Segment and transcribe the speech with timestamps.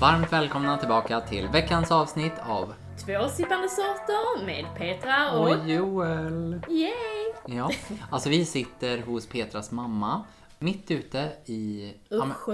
[0.00, 2.74] Varmt välkomna tillbaka till veckans avsnitt av
[3.06, 5.50] Två sippande sorter med Petra och...
[5.50, 6.60] Och Joel.
[6.68, 7.56] Yay!
[7.56, 7.70] Ja,
[8.10, 10.24] alltså vi sitter hos Petras mamma
[10.58, 12.48] mitt ute i Usch.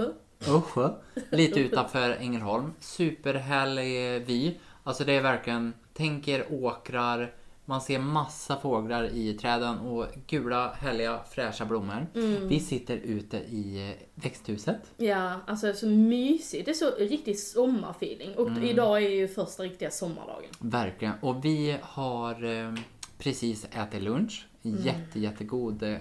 [0.47, 0.89] Uschö,
[1.31, 2.73] lite utanför Ängelholm.
[2.79, 4.57] Superhärlig vy.
[4.83, 7.31] Alltså det är verkligen, tänker åkrar,
[7.65, 12.07] man ser massa fåglar i träden och gula, härliga, fräscha blommor.
[12.47, 14.91] Vi sitter ute i växthuset.
[14.97, 16.65] Ja, alltså så mysigt.
[16.65, 18.35] Det är så riktig sommarfeeling.
[18.35, 18.63] Och Mm.
[18.63, 20.49] idag är ju första riktiga sommardagen.
[20.59, 21.13] Verkligen.
[21.21, 22.73] Och vi har eh,
[23.17, 24.47] precis ätit lunch.
[24.61, 25.83] Jätte, jättegod.
[25.83, 25.97] Eh,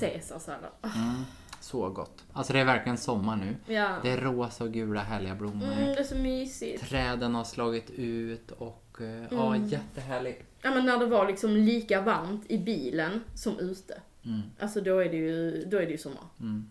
[0.00, 0.70] Caesarsallad.
[0.80, 1.22] Ah, mm,
[1.60, 2.24] så gott.
[2.32, 3.74] Alltså det är verkligen sommar nu.
[3.74, 3.96] Ja.
[4.02, 5.66] Det är rosa och gula härliga blommor.
[5.72, 6.88] Mm, det är så mysigt.
[6.88, 10.42] Träden har slagit ut och eh, ja, jättehärligt.
[10.64, 14.00] Ja men när det var liksom lika varmt i bilen som ute.
[14.24, 14.40] Mm.
[14.60, 16.24] Alltså då är det ju, då är det ju sommar.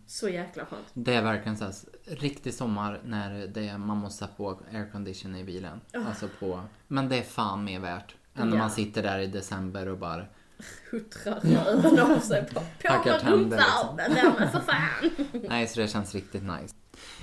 [0.08, 0.86] Så jäkla skönt.
[0.94, 1.74] Det är verkligen så här,
[2.06, 5.82] riktig sommar när det, man måste ha på aircondition i bilen.
[6.08, 8.16] Alltså på, men det är fan mer värt.
[8.36, 8.62] Än när Ja.
[8.62, 10.26] man sitter där i december och bara
[10.92, 13.98] Huttrar röven av sig på, på med tänder, liksom.
[13.98, 15.10] där men för fan.
[15.50, 16.76] Nej, så det känns riktigt nice.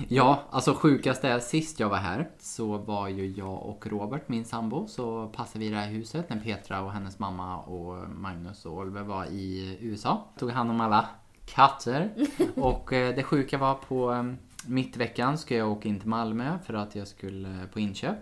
[0.09, 4.45] Ja, alltså sjukast är sist jag var här så var ju jag och Robert, min
[4.45, 8.79] sambo, så passade vi det här huset när Petra och hennes mamma och Magnus och
[8.79, 10.25] Oliver var i USA.
[10.39, 11.09] Tog hand om alla
[11.47, 12.11] katter.
[12.55, 14.23] Och eh, det sjuka var på eh,
[14.67, 18.19] mittveckan ska jag åka in till Malmö för att jag skulle på inköp.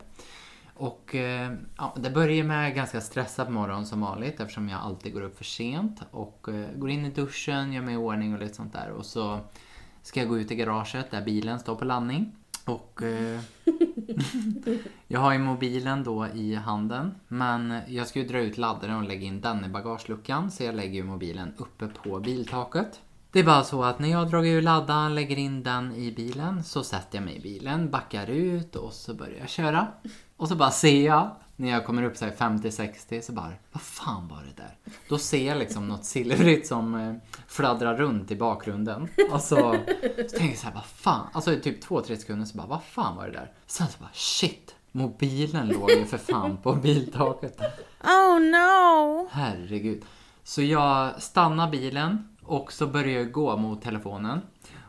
[0.75, 5.23] Och eh, ja, det börjar med ganska stressad morgon som vanligt eftersom jag alltid går
[5.23, 8.73] upp för sent och går in i duschen, gör mig i ordning och lite sånt
[8.73, 8.91] där.
[8.91, 9.41] Och så
[10.09, 12.33] ska jag gå ut i garaget där bilen står på landning.
[12.65, 13.41] Och eh,
[15.07, 17.15] jag har ju mobilen då i handen.
[17.29, 20.51] Men jag ska ju dra ut laddaren och lägga in den i bagageluckan.
[20.51, 23.01] Så jag lägger ju mobilen uppe på biltaket.
[23.33, 26.13] Det är bara så att när jag har dragit ur laddaren, lägger in den i
[26.13, 29.87] bilen, så sätter jag mig i bilen, backar ut och så börjar jag köra.
[30.37, 31.31] Och så bara ser jag,
[31.61, 34.77] när jag kommer upp så här 50-60, så bara, vad fan var det där?
[35.09, 37.15] Då ser jag liksom något silvrigt som eh,
[37.47, 39.09] fladdrar runt i bakgrunden.
[39.33, 39.57] Och så,
[40.31, 41.27] så tänker jag så här, vad fan?
[41.33, 43.53] Alltså i typ 2-3 sekunder så bara, vad fan var det där?
[43.67, 44.75] Sen så bara, shit!
[44.93, 47.61] Mobilen låg ju för fan på biltaket.
[48.05, 49.29] Oh no!
[49.31, 50.05] Herregud.
[50.45, 54.41] Så jag stannar bilen och så börjar jag gå mot telefonen.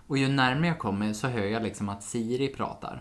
[0.08, 3.00] Och ju närmare jag kommer så hör jag liksom att Siri pratar.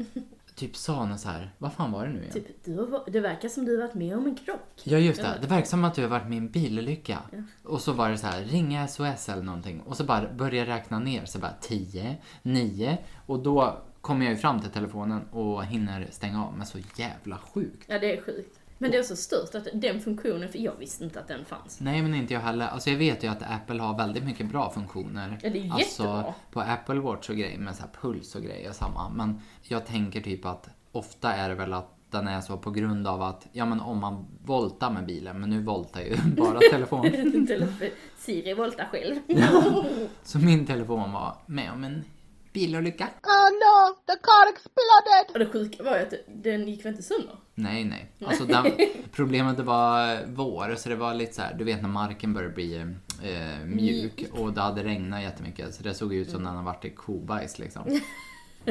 [0.58, 2.32] Typ sa hon så här, vad fan var det nu igen?
[2.32, 4.82] Typ, du har, det verkar som du har varit med om en krock.
[4.84, 7.19] Ja just det, det verkar som att du har varit med i en bilolycka.
[7.62, 9.80] Och så var det så här, ringa SOS eller någonting.
[9.80, 12.98] Och så bara börjar jag räkna ner, så bara 10, 9.
[13.26, 16.56] Och då kommer jag ju fram till telefonen och hinner stänga av.
[16.56, 17.84] Men så jävla sjukt.
[17.86, 18.57] Ja, det är sjukt.
[18.78, 21.81] Men det är så stört att den funktionen, för jag visste inte att den fanns.
[21.81, 22.66] Nej men inte jag heller.
[22.69, 25.39] Alltså jag vet ju att Apple har väldigt mycket bra funktioner.
[25.43, 26.34] Ja, det är alltså, jättebra.
[26.53, 29.09] på Apple Watch och grejer med så här puls och grejer och samma.
[29.09, 33.06] Men jag tänker typ att ofta är det väl att den är så på grund
[33.06, 37.47] av att, ja men om man voltar med bilen, men nu voltar ju bara telefonen.
[37.47, 39.17] Telefon- Siri voltar själv.
[40.22, 42.05] Så min telefon var med om en
[42.53, 43.05] bilolycka.
[43.05, 43.94] Oh no!
[44.06, 45.33] The car exploded!
[45.33, 47.37] Och det sjuka var ju att den gick väl inte sönder?
[47.58, 48.06] Nej, nej.
[48.24, 48.66] Alltså den,
[49.12, 52.76] problemet var vår, så det var lite så här, du vet när marken börjar bli
[53.22, 56.64] eh, mjuk och det hade regnat jättemycket så det såg ut som när den har
[56.64, 57.82] varit i kobajs liksom.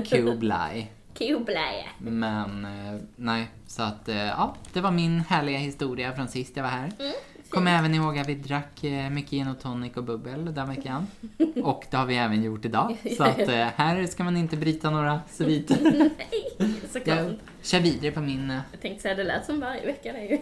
[0.10, 0.92] Koblaj.
[1.18, 1.86] Koblä.
[1.98, 6.64] Men eh, nej, så att eh, ja, det var min härliga historia från sist jag
[6.64, 6.92] var här.
[7.50, 11.08] Kommer även ihåg att vi drack eh, mycket gin och tonic och bubbel den veckan.
[11.64, 12.98] Och det har vi även gjort idag.
[13.18, 15.78] Så att eh, här ska man inte bryta några sviter.
[16.92, 17.18] Såklart.
[17.18, 20.26] Jag kör vidare på min eh, Jag tänkte säga, det lät som varje vecka det
[20.26, 20.40] ju.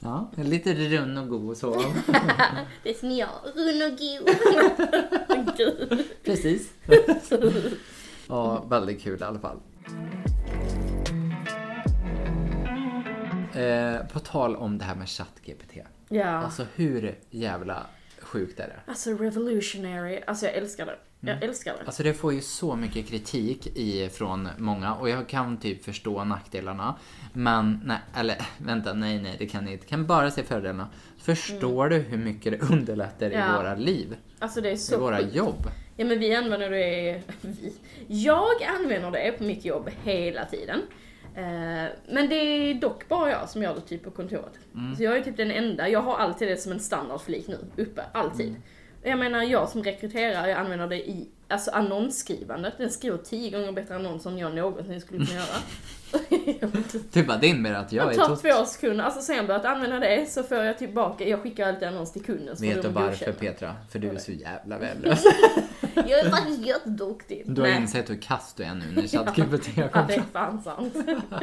[0.00, 1.82] Ja, lite rund och god så.
[2.82, 4.28] Det är som jag, rund och god.
[6.24, 6.72] Precis.
[8.28, 9.56] Ja, väldigt kul i alla fall.
[13.56, 15.72] Eh, på tal om det här med ChatGPT.
[16.08, 16.24] Ja.
[16.26, 17.86] Alltså hur jävla
[18.20, 18.80] sjukt är det?
[18.90, 20.96] Alltså revolutionary, alltså jag älskar det.
[21.20, 21.84] Jag älskar det.
[21.86, 26.24] Alltså det får ju så mycket kritik i, från många och jag kan typ förstå
[26.24, 26.94] nackdelarna.
[27.32, 29.86] Men, nej, eller vänta, nej, nej, det kan jag inte.
[29.86, 30.88] Kan bara se fördelarna.
[31.18, 33.56] Förstår du hur mycket det underlättar i Ja.
[33.56, 34.16] våra liv?
[34.38, 35.34] Alltså det är I så våra sjukt.
[35.34, 35.66] jobb?
[35.96, 37.72] Ja men vi använder det, vi.
[38.08, 40.80] Jag använder det på mitt jobb hela tiden.
[41.36, 44.58] Eh, Men det är dock bara jag som gör det typ på kontoret.
[44.96, 48.02] Så jag är typ den enda, jag har alltid det som en standardflik nu, uppe,
[48.12, 48.54] alltid.
[49.02, 52.74] Jag menar jag som rekryterar, jag använder det i alltså annonsskrivandet.
[52.78, 55.46] Den skriver tio gånger bättre annonser än jag någonsin skulle kunna göra.
[57.12, 59.46] Du bara, det innebär att jag Det är tar tot- två sekunder, alltså sen jag
[59.46, 62.82] börjat använda det så får jag tillbaka, jag skickar alltid annons till kunden så Vet
[62.82, 63.32] du varför godkänna.
[63.32, 63.74] Petra?
[63.90, 65.24] För du är så jävla värdelös.
[65.94, 67.42] Jag är faktiskt jätteduktig.
[67.46, 67.80] Du har Nej.
[67.80, 70.94] insett hur kass du är nu när ChatGPT Ja, kom det är fan sant.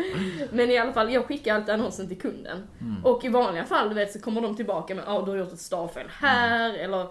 [0.52, 2.68] Men i alla fall, jag skickar alltid annonsen till kunden.
[2.82, 3.06] Mm.
[3.06, 5.54] Och i vanliga fall, du vet, så kommer de tillbaka med ja, du har gjort
[5.54, 6.82] ett stavfel här, Mm.
[6.82, 7.08] eller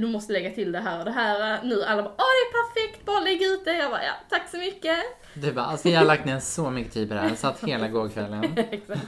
[0.00, 1.62] du måste lägga till det här och det här.
[1.62, 3.76] Nu alla bara, ja det är perfekt, bara lägg ut det.
[3.76, 4.98] Jag bara, ja, tack så mycket.
[5.34, 7.28] Du bara, alltså jag har lagt ner så mycket tid på det här.
[7.28, 8.44] Jag satt hela gårkvällen.
[8.70, 9.02] Exakt.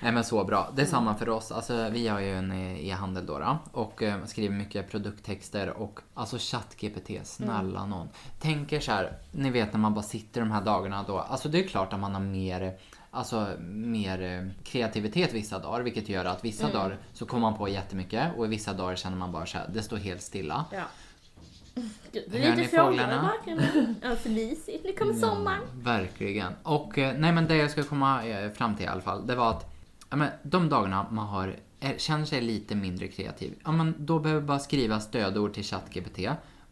[0.00, 0.72] Nej men så bra.
[0.76, 1.52] Det är samma för oss.
[1.52, 6.00] Alltså vi har ju en eh, e-handel då, då och eh, skriver mycket produkttexter och
[6.14, 8.08] alltså ChatGPT, snälla någon.
[8.40, 11.18] Tänker så här, ni vet när man bara sitter de här dagarna då.
[11.18, 12.78] Alltså det är klart att man har mer
[13.10, 17.68] Alltså mer eh, kreativitet vissa dagar vilket gör att vissa dagar så kommer man på
[17.68, 20.64] jättemycket och i vissa dagar känner man bara så här, det står helt stilla.
[20.72, 20.82] Ja.
[22.12, 23.22] Gud, det är Hör lite fåglar i fåglarna?
[23.22, 23.94] bakgrunden.
[24.02, 24.84] Ja, för mysigt.
[24.84, 25.62] Nu kommer sommaren.
[25.82, 26.52] Verkligen.
[26.62, 29.34] Och eh, nej men det jag ska komma eh, fram till i alla fall, det
[29.34, 29.74] var att
[30.10, 34.18] ja, men, de dagarna man har, är, känner sig lite mindre kreativ, ja, men, då
[34.18, 36.18] behöver bara skriva stödord till ChatGPT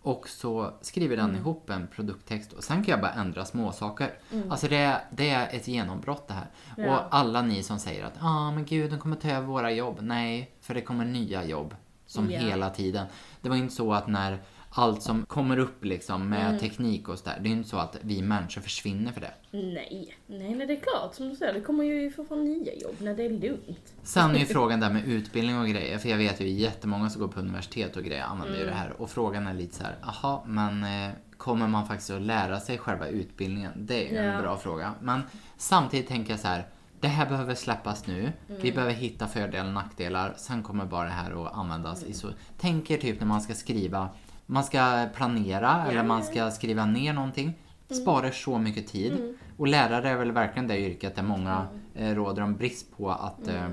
[0.02, 4.18] och så skriver den ihop en produkttext och sen kan jag bara ändra små saker.
[4.50, 6.46] Alltså det, är- det är ett genombrott det här.
[6.76, 6.98] Ja.
[6.98, 9.98] Och alla ni som säger att ah, men gud, de kommer ta över våra jobb.
[10.00, 11.74] Nej, för det kommer nya jobb.
[12.06, 12.38] Som Ja.
[12.40, 13.06] hela tiden.
[13.40, 14.38] Det var inte så att när
[14.78, 17.38] allt som kommer upp liksom med teknik och sådär.
[17.42, 19.32] Det är inte så att vi människor försvinner för det.
[19.50, 21.14] Nej, nej, nej, det är klart.
[21.14, 23.94] Som du säger, det kommer ju för fan nya jobb när det är lugnt.
[24.02, 25.98] Sen är ju frågan där med utbildning och grejer.
[25.98, 28.92] För jag vet ju jättemånga som går på universitet och grejer använder ju det här.
[29.02, 32.78] Och frågan är lite så här, aha, men eh, kommer man faktiskt att lära sig
[32.78, 33.72] själva utbildningen?
[33.76, 34.22] Det är ju Ja.
[34.32, 34.94] en bra fråga.
[35.00, 35.22] Men
[35.56, 36.66] samtidigt tänker jag så här,
[37.00, 38.32] det här behöver släppas nu.
[38.46, 40.34] Vi behöver hitta fördelar och nackdelar.
[40.36, 42.28] Sen kommer bara det här att användas i så...
[42.60, 44.08] Tänk er typ när man ska skriva,
[44.50, 47.52] man ska planera eller man ska skriva ner någonting.
[47.90, 49.38] Sparar så mycket tid.
[49.56, 53.48] Och lärare är väl verkligen det yrket där många eh, råder om brist på att
[53.48, 53.68] eh,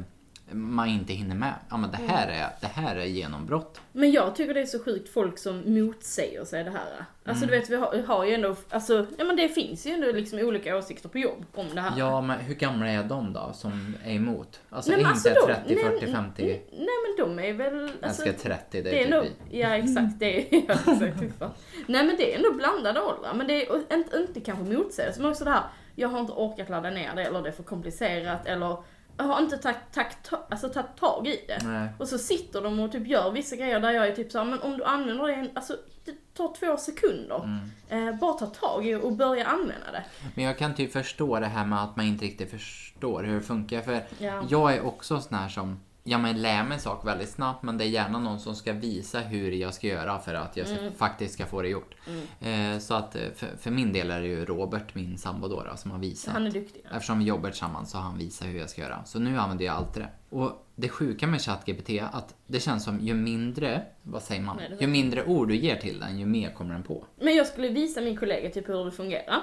[0.51, 1.53] man inte hinner med.
[1.69, 3.81] Ja men det här är, det här är genombrott.
[3.92, 7.06] Men jag tycker det är så sjukt folk som motsäger sig det här.
[7.25, 7.53] Alltså Mm.
[7.53, 10.39] du vet, vi har, har ju ändå, alltså, ja men det finns ju ändå liksom
[10.39, 11.94] olika åsikter på jobb om det här.
[11.97, 14.59] Ja men hur gamla är de då som är emot?
[14.69, 16.44] Alltså Nej, inte alltså då- 30, nej, 40, 50.
[16.71, 16.88] Nej
[17.18, 17.74] men de är väl...
[18.01, 19.62] Jag Alltså, älskar 30, det är, det är typ nog, vi.
[19.62, 20.57] ja exakt, det är,
[21.03, 21.59] exakt.
[21.88, 25.31] Nej men det är ändå blandade åldrar, men det är inte, inte kanske motsägelse, men
[25.31, 25.63] också det här,
[25.95, 28.83] jag har inte orkat ladda ner det, eller det är för komplicerat, eller jag
[29.18, 31.60] har inte tagit tagit ta, alltså, tagit tag i det.
[31.64, 31.90] Nej.
[32.00, 34.62] Och så sitter de och typ gör vissa grejer där jag är typ såhär, men
[34.62, 37.44] om du använder det, alltså det tar två sekunder.
[37.90, 38.10] Mm.
[38.10, 40.04] Eh, bara ta tag i och börja använda det.
[40.36, 43.42] Men jag kan typ förstå det här med att man inte riktigt förstår hur det
[43.42, 43.82] funkar.
[43.82, 44.44] För Ja.
[44.50, 47.78] jag är också sån här som, ja men lär mig en sak väldigt snabbt men
[47.78, 50.78] det är gärna någon som ska visa hur jag ska göra för att jag ska,
[50.80, 50.94] Mm.
[50.94, 51.96] faktiskt ska få det gjort.
[52.40, 55.63] Eh, så att eh, för, för min del är det ju Robert, min sambo då,
[55.75, 56.34] som har visat.
[56.34, 56.81] Han är duktig.
[56.84, 56.96] Ja.
[56.96, 59.04] Eftersom vi jobbar tillsammans så har han visat hur jag ska göra.
[59.06, 60.10] Så nu använder jag alltid det.
[60.30, 64.57] Och det sjuka med ChatGPT att det känns som ju mindre, vad säger man?
[64.57, 67.06] Nej, ju mindre ord du ger till den, ju mer kommer den på.
[67.19, 69.42] Men jag skulle visa min kollega typ hur det fungerar.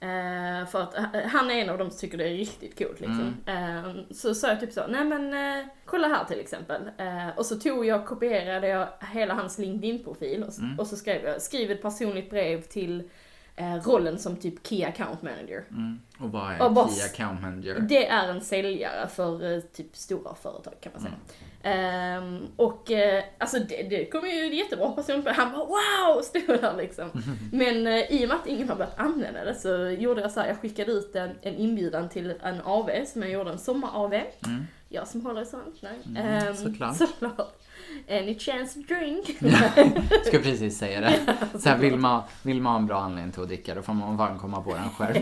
[0.00, 3.00] Eh, för att eh, han är en av dem som tycker det är riktigt coolt
[3.00, 3.34] liksom.
[3.46, 6.82] Eh, så sa jag typ så, nej men eh, kolla här till exempel.
[6.98, 11.24] Eh, och så tog jag, kopierade jag hela hans LinkedIn-profil och, s- och så skrev
[11.24, 13.02] jag, skriv ett personligt brev till
[13.56, 15.64] eh, rollen som typ Key Account Manager.
[15.70, 16.00] Mm.
[16.20, 17.78] Och vad är Och bara- Key Account Manager?
[17.80, 21.14] Det är en säljare för eh, typ stora företag kan man säga.
[21.68, 26.22] Ehm, och eh, alltså det, det kommer ju jättebra person på Han bara wow!
[26.22, 27.10] Stod där liksom.
[27.52, 30.40] Men eh, i och med att ingen har börjat använda det så gjorde jag så
[30.40, 34.22] här, jag skickade ut en, en inbjudan till en AV som jag gjorde, en sommar-AV.
[34.88, 36.24] Jag som håller i sånt, nej.
[36.24, 36.96] Ehm, såklart.
[36.96, 37.54] såklart.
[38.10, 39.26] Any chance to drink?
[40.26, 41.36] Ska precis säga det.
[41.58, 43.92] Så här, vill, man, vill man ha en bra anledning till att dricka då får
[43.92, 45.16] man fan komma på den själv.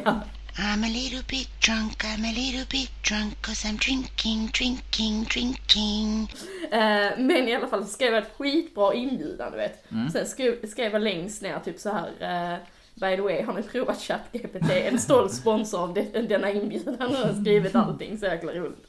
[0.59, 6.31] I'm a little bit drunk, I'm a little bit drunk, cause I'm drinking, drinking, drinking.
[6.73, 9.93] Eh, men i alla fall så skrev jag ett skitbra inbjudan, du vet.
[9.93, 10.11] Mm.
[10.11, 12.09] Sen skrev, skrev jag längst ner typ så här.
[12.55, 12.59] eh,
[12.95, 14.71] By the way, har ni provat ChatGPT?
[14.71, 16.97] En stolt sponsor av det, denna inbjudan.
[17.01, 18.87] Han har skrivit allting, så jäkla roligt.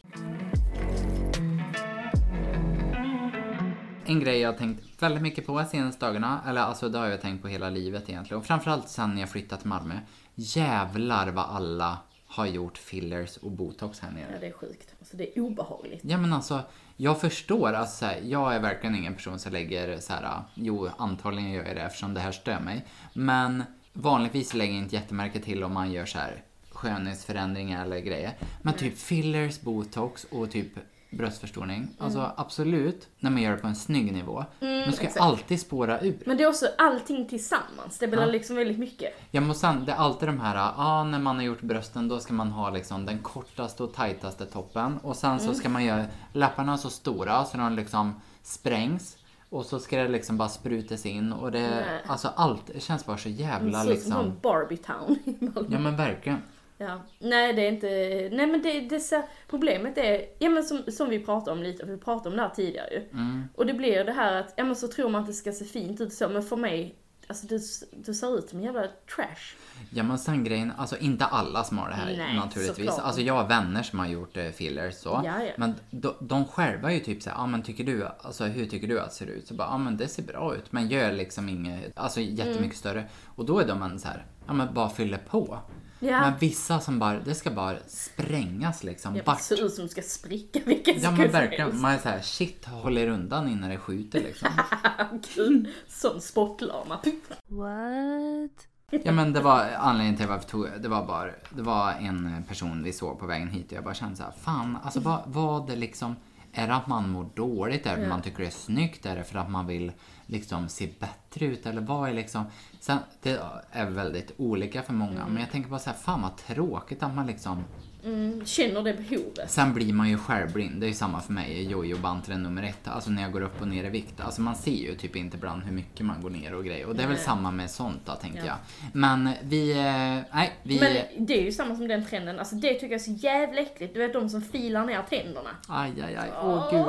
[4.05, 7.21] En grej jag har tänkt väldigt mycket på senaste dagarna, eller alltså det har jag
[7.21, 8.39] tänkt på hela livet egentligen.
[8.39, 9.93] Och framförallt sen jag flyttade till Malmö.
[10.39, 14.39] Jävlar vad alla har gjort fillers och botox här Ja, nere.
[14.39, 14.95] det är sjukt.
[14.99, 15.99] Alltså det är obehagligt.
[16.03, 16.61] Ja men alltså,
[16.97, 17.73] jag förstår.
[17.73, 21.75] Alltså, här, jag är verkligen ingen person som lägger så här, jo antagligen gör jag
[21.75, 22.85] det eftersom det här stör mig.
[23.13, 23.63] Men
[23.93, 28.33] vanligtvis lägger jag inte jättemärke till om man gör så här skönhetsförändringar eller grejer.
[28.61, 30.71] Men typ fillers, botox och typ
[31.17, 31.87] bröstförstoring.
[31.99, 34.45] Alltså absolut, när man gör det på en snygg nivå.
[34.59, 35.21] men ska exakt.
[35.25, 36.17] alltid spåra ur.
[36.25, 37.97] Men det är också allting tillsammans.
[37.99, 38.25] Det blir Ja.
[38.25, 39.13] liksom väldigt mycket.
[39.31, 42.19] Ja men sen, det är alltid de här, ja när man har gjort brösten då
[42.19, 44.97] ska man ha liksom den kortaste och tajtaste toppen.
[44.97, 45.45] Och sen Mm.
[45.47, 49.17] så ska man göra läpparna så stora så de liksom sprängs.
[49.49, 52.01] Och så ska det liksom bara sprutas in och det, Nej.
[52.07, 54.13] alltså allt, det känns bara så Det jävla som liksom.
[54.13, 55.67] en Barbie town i Malmö.
[55.71, 56.41] Ja men verkligen.
[56.77, 57.01] Ja.
[57.19, 57.87] Nej, det är inte...
[58.35, 61.85] Nej, men det, det så, problemet är, ja men som, som vi pratade om lite,
[61.85, 63.09] vi pratade om det här tidigare ju.
[63.11, 63.43] Mm.
[63.55, 65.65] Och det blir det här att, ja men så tror man att det ska se
[65.65, 66.95] fint ut så, men för mig,
[67.27, 69.55] alltså det, det ser ut som en jävla trash.
[69.89, 72.87] Ja men sen grejen, alltså inte alla som har det här Nej, naturligtvis.
[72.87, 73.05] såklart.
[73.05, 75.21] Alltså jag har vänner som har gjort eh, fillers så.
[75.25, 75.51] Ja, ja.
[75.57, 78.65] Men de, de själva är ju typ såhär, ja ah, men tycker du, alltså hur
[78.65, 79.47] tycker du att det ser ut?
[79.47, 80.71] Så bara, ja ah, men det ser bra ut.
[80.71, 82.71] Men gör liksom inget, alltså jättemycket Mm.
[82.71, 83.03] större.
[83.25, 85.59] Och då är de en så här, ja men bara fyller på.
[85.99, 86.21] Ja.
[86.21, 89.15] Men vissa som bara, det ska bara sprängas liksom.
[89.15, 89.41] Ja, det Vart.
[89.41, 92.97] ser ut som ska spricka vilken Ja men som verkligen, man är såhär, shit håll
[92.97, 94.49] er undan innan det skjuter liksom.
[95.35, 96.99] Gud, Sån sportlama.
[97.47, 98.67] What?
[99.03, 102.83] Ja men det var anledningen till varför tog det var bara, det var en person
[102.83, 105.67] vi såg på vägen hit och jag bara kände så här, fan alltså vad, vad
[105.67, 106.15] det liksom,
[106.53, 107.85] är det att man mår dåligt?
[107.85, 109.05] Är det för att man tycker det är snyggt?
[109.05, 109.91] Är det för att man vill
[110.27, 111.65] liksom se bättre ut?
[111.65, 112.45] Eller vad är liksom,
[112.79, 113.41] sen, det
[113.71, 117.15] är väldigt olika för många men jag tänker bara så här, fan vad tråkigt att
[117.15, 117.63] man liksom
[118.07, 119.51] Mm, känner det behovet.
[119.51, 122.87] Sen blir man ju självblind, det är ju samma för mig, jojo-bantren nummer ett.
[122.87, 124.19] Alltså när jag går upp och ner i vikt.
[124.21, 126.85] Alltså man ser ju typ inte ibland hur mycket man går ner och grejer.
[126.87, 127.25] Och det är väl Nej.
[127.25, 128.45] samma med sånt då, tänker Ja.
[128.45, 128.55] jag.
[128.93, 130.79] Men vi, eh, nej, vi...
[130.79, 133.61] Men det är ju samma som den trenden, alltså det tycker jag är så jävla
[133.61, 133.93] äckligt.
[133.93, 135.49] Du vet de som filar ner tänderna.
[135.67, 136.29] Aj, aj, aj.
[136.43, 136.85] Åh gud.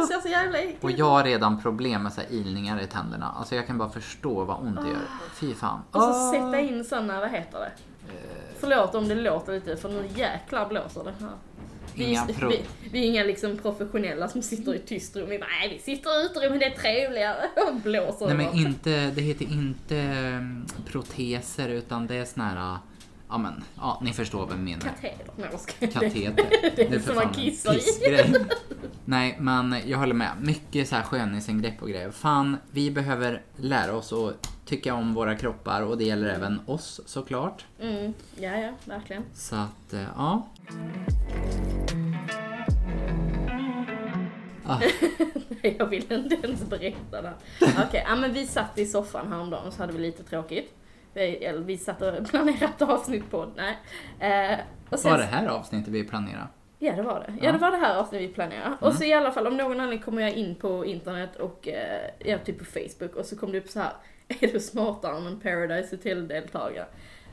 [0.00, 2.86] Det ser så jävla äckligt Och jag har redan problem med så här ilningar i
[2.86, 3.34] tänderna.
[3.38, 4.98] Alltså jag kan bara förstå vad ont det gör.
[5.34, 5.80] Fy fan.
[5.90, 7.72] Och så sätta in såna, vad heter det?
[8.64, 11.34] Förlåt om det låter lite, för nu jäklar blåser det här.
[11.94, 15.28] Vi, vi, vi är inga liksom professionella som sitter i tyst rum.
[15.28, 17.48] Vi bara, nej vi sitter i utrymmet, det är trevligare.
[17.68, 22.78] Och blåser Nej men inte, det heter inte mm, proteser utan det är såna här,
[23.28, 24.80] ja men, ja ni förstår vad jag menar.
[24.80, 25.26] Kateter.
[25.36, 25.92] Nej, jag skojar.
[25.92, 26.46] Kateter.
[26.76, 28.34] Det är Nu för som man kissar i.
[29.04, 30.30] Nej, men jag håller med.
[30.40, 32.10] Mycket så här skönhetsingrepp och grejer.
[32.10, 37.00] Fan, vi behöver lära oss att tycka om våra kroppar och det gäller även oss
[37.06, 37.64] såklart.
[37.80, 39.22] Mm, ja, ja, verkligen.
[39.34, 40.48] Så att, eh, ja.
[44.66, 44.78] Ah,
[45.62, 47.32] Nej, jag vill inte ens berätta det.
[47.60, 50.74] Okej, ja, men vi satt i soffan häromdagen så hade vi lite tråkigt.
[51.14, 53.78] Vi, eller, vi satt och planerade ett avsnitt på nej.
[54.20, 54.58] Eh,
[54.90, 56.48] och sen, var det här avsnittet vi planerade?
[56.78, 57.46] Ja, det var det.
[57.46, 58.76] Ja, det var det här avsnittet vi planerade.
[58.80, 62.10] Och så i alla fall, om någon anledning kommer jag in på internet och, eh,
[62.18, 63.92] ja, typ på Facebook och så kom det upp så här.
[64.40, 66.86] Är du smartare än en Paradise Hotel-deltagare?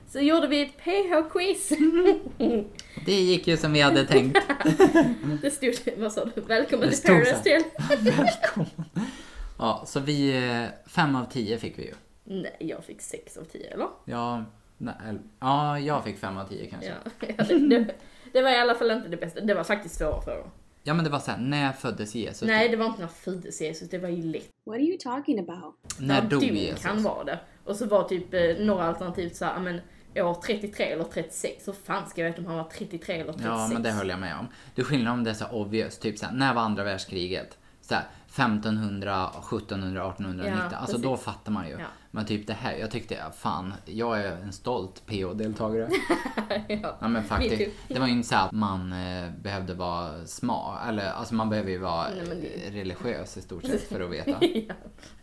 [0.08, 1.72] Så gjorde vi ett PH-quiz.
[3.06, 4.40] Det gick ju som vi hade tänkt.
[5.42, 6.42] det stod, vad sa du?
[6.42, 7.64] Välkommen till Paradise Hotel.
[8.00, 8.86] Välkommen.
[9.60, 11.94] Ja, så vi, eh, fem av tio fick vi ju.
[12.32, 13.88] Nej, jag fick 6 av 10, eller?
[14.06, 14.46] Ja,
[14.78, 14.94] nej,
[15.40, 16.94] ja jag fick fem av tio kanske.
[17.20, 17.96] Ja, det,
[18.34, 19.42] det, var i alla fall inte det bästa.
[19.42, 20.52] Det var faktiskt svåra frågor.
[20.84, 22.42] Ja men det var såhär, när föddes Jesus?
[22.42, 24.50] Nej, det var inte när föddes Jesus, det var ju lätt.
[24.66, 26.00] What are you talking about?
[26.00, 26.86] När dog Jesus?
[26.86, 27.40] han var det.
[27.66, 29.82] Och så var typ eh, några alternativ så här, ja, men
[30.16, 31.66] år 33 eller 36.
[31.66, 33.46] Så fan ska jag veta om han var 33 eller 36?
[33.46, 34.48] Ja, men det höll jag med om.
[34.76, 37.58] Det är skillnad om det är så obvious, typ såhär, när var andra världskriget?
[37.82, 40.54] Såhär, 1500, 1700, 1890.
[40.72, 41.04] Ja, alltså precis.
[41.04, 41.74] då fattar man ju.
[41.74, 41.86] Ja.
[42.14, 45.90] Men typ det här, jag tyckte, ja, fan, jag är en stolt PO-deltagare.
[46.68, 46.78] ja.
[46.82, 47.72] Ja men Me faktiskt, too.
[47.88, 51.72] det var ju inte så att man eh, behövde vara smart, eller alltså man behöver
[51.72, 54.38] ju vara Nej, det- eh, religiös i stort sett för att veta.
[54.68, 54.74] ja.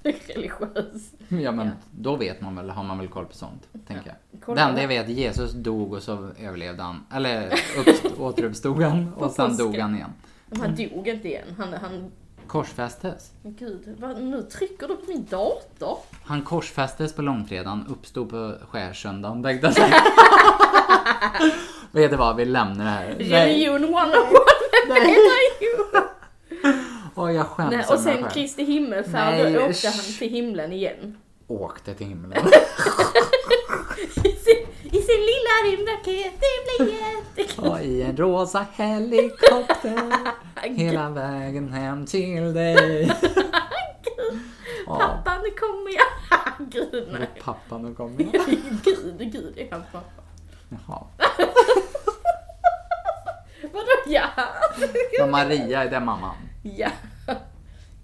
[0.02, 1.12] Religiös.
[1.28, 1.72] Ja men Ja.
[1.90, 4.40] då vet man väl, har man väl koll på sånt, tänker jag.
[4.42, 7.46] Kolla Det enda jag vet, Jesus dog och så överlevde han, eller
[7.78, 10.12] upp, återuppstod han och sen dog han igen.
[10.46, 11.46] Men han dog inte igen.
[11.58, 12.12] Han, han,
[12.48, 13.30] Korsfästes.
[13.42, 15.98] gud, vad, nu trycker du på min dator.
[16.24, 19.94] Han korsfästes på långfredagen, uppstod på skärsöndagen, tänkte jag säga.
[21.92, 23.06] Vet du vad, vi lämnar det här.
[23.06, 24.14] Religion 101,
[24.88, 26.00] vem heter ju?
[27.14, 28.24] Åh, jag skäms Nej, och sen.
[28.30, 31.16] Kristi himmelfärd, Nej, då åkte han till himlen igen.
[31.46, 32.42] Åkte till himlen.
[34.90, 37.68] I sin, lilla rymdraket, det blir jättekul.
[37.70, 40.12] Och i en rosa helikopter
[40.62, 43.06] hela vägen hem till dig.
[44.86, 46.06] Pappa, nu kommer jag.
[46.70, 47.28] Gud, nej.
[47.44, 48.46] pappa, nu kommer jag.
[48.84, 50.22] Gud, gud, det är hans pappa.
[50.68, 51.06] Jaha.
[53.72, 54.28] Vadå ja?
[55.22, 56.36] Och Maria är den mamman.
[56.62, 56.88] Ja.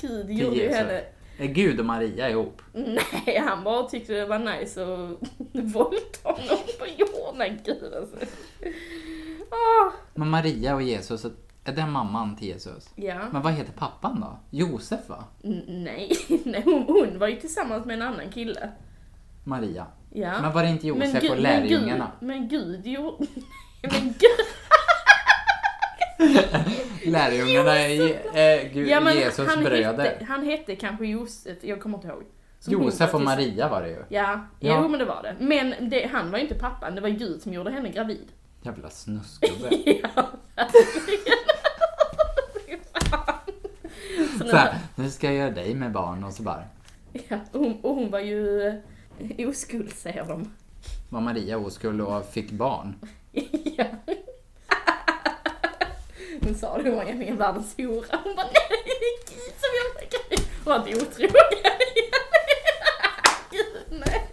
[0.00, 1.04] Gud gjorde ju henne.
[1.38, 2.62] Är Gud och Maria ihop?
[2.72, 5.18] Nej, han bara tyckte det var nice att
[5.74, 7.58] våldta någon på jorden.
[7.64, 8.16] Gud alltså.
[9.50, 11.24] Åh, Men Maria och Jesus,
[11.64, 12.88] Är det mamman till Jesus?
[12.94, 13.28] Ja.
[13.32, 14.38] Men vad heter pappan då?
[14.50, 15.24] Josef va?
[15.44, 16.12] N- nej,
[16.44, 18.70] nej hon, hon var ju tillsammans med en annan kille.
[19.44, 19.86] Maria.
[20.12, 20.40] Ja.
[20.40, 22.12] Men var det inte Josef Gud- och lärjungarna?
[22.20, 23.26] Men Gud, men Gud gjorde...
[23.82, 24.46] Men Gud,
[27.06, 28.00] Lärjungarna är
[28.34, 30.04] eh, ja, Jesus han bröder.
[30.04, 32.22] hette, han hette kanske Josef, jag kommer inte ihåg.
[32.58, 33.96] Som Josef och Maria var det ju.
[34.08, 34.80] Ja, Ja.
[34.82, 35.36] jo men det var det.
[35.44, 38.28] Men det, han var ju inte pappan, det var Gud som gjorde henne gravid.
[38.62, 39.70] Jävla snuskgubbe.
[40.14, 40.28] Ja.
[44.50, 46.64] Så här, nu ska jag göra dig med barn och så bara.
[47.28, 48.66] Ja, och hon, och hon var ju
[49.36, 50.50] eh, oskuld säger de.
[51.08, 52.94] Var Maria oskuld och fick barn.
[53.76, 53.84] ja.
[56.44, 58.18] Hon sa det, hon var egentligen världens hora.
[58.24, 60.40] Hon bara nej, det är Gud som mig gravid.
[60.64, 61.30] Hon var inte otrogen.
[63.50, 64.30] Gud, nej.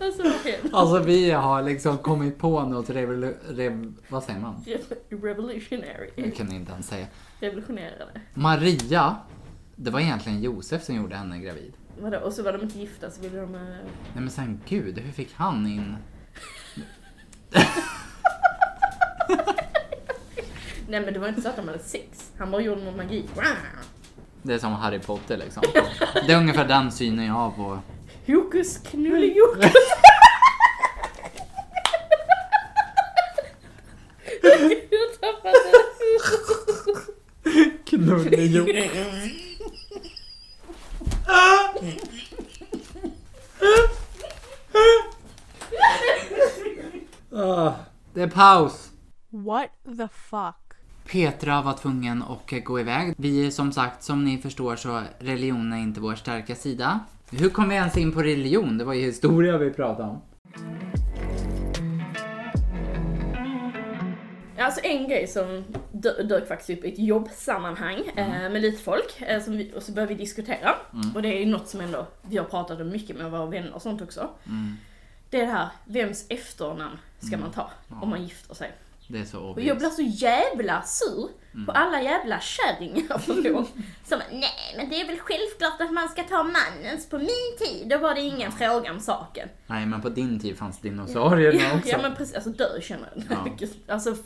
[0.00, 0.74] Alltså vad hemskt.
[0.74, 3.34] Alltså vi har liksom kommit på något revolu...
[3.48, 4.64] Rev, vad säger man?
[4.66, 6.10] Re- Revolutionary.
[6.14, 7.06] Jag kan inte ens säga.
[7.40, 8.20] Revolutionerade.
[8.34, 9.16] Maria,
[9.76, 11.72] det var egentligen Josef som gjorde henne gravid.
[12.00, 12.18] Vadå?
[12.18, 13.54] Och så var de inte gifta så ville de...
[13.54, 13.80] eh, Nej
[14.14, 15.96] men sen gud, hur fick han in...
[20.88, 22.30] Nej men det var inte så att de hade sex.
[22.38, 23.24] Han bara gjorde någon magi.
[24.42, 25.62] Det är som Harry Potter liksom.
[26.26, 27.78] Det är ungefär den synen jag har på...
[28.26, 29.72] Hokus knullejokus.
[34.90, 35.58] Jag tappade
[37.84, 38.68] Knullejord.
[47.34, 47.72] Ah,
[48.14, 48.90] det är paus.
[49.30, 50.61] What the fuck?
[51.12, 53.14] Petra var tvungen att gå iväg.
[53.18, 57.00] Vi som sagt, som ni förstår så religion är inte vår starka sida.
[57.30, 58.78] Hur kom vi ens in på religion?
[58.78, 60.22] Det var ju historia vi pratade om.
[64.58, 69.20] Alltså en grej som dö- dök faktiskt upp i ett jobbsammanhang eh, med lite folk
[69.22, 70.74] eh, som vi, och så började vi diskutera.
[71.14, 73.74] Och det är ju något som ändå vi har pratat om mycket med våra vänner
[73.74, 74.30] och sånt också.
[75.30, 78.72] Det är det här, vems efternamn ska man ta om man gifter sig?
[79.12, 79.68] Det är så Och obvious.
[79.68, 81.28] jag blir så jävla sur
[81.66, 83.70] på alla jävla kärringar, förlåt.
[84.08, 87.88] Som nej men det är väl självklart att man ska ta mannens, på min tid
[87.88, 89.48] då var det ingen fråga om saken.
[89.66, 91.88] Nej, men på din tid fanns dinosaurierna Ja, också.
[91.88, 93.68] ja men precis, alltså dö känner jag.
[93.94, 94.16] Alltså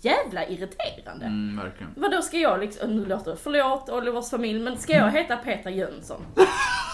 [0.00, 1.26] jävla irriterande.
[1.26, 1.92] Mm, verkligen.
[1.96, 5.70] Vadå ska jag liksom, nu låter det, förlåt Olivers familj, men ska jag heta Petra
[5.70, 6.20] Jönsson?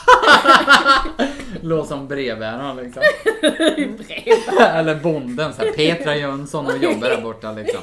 [1.62, 3.03] Låter som brevbäraren liksom.
[4.61, 5.72] Eller bonden så här.
[5.72, 7.81] Petra Jönsson och jobbar där borta liksom.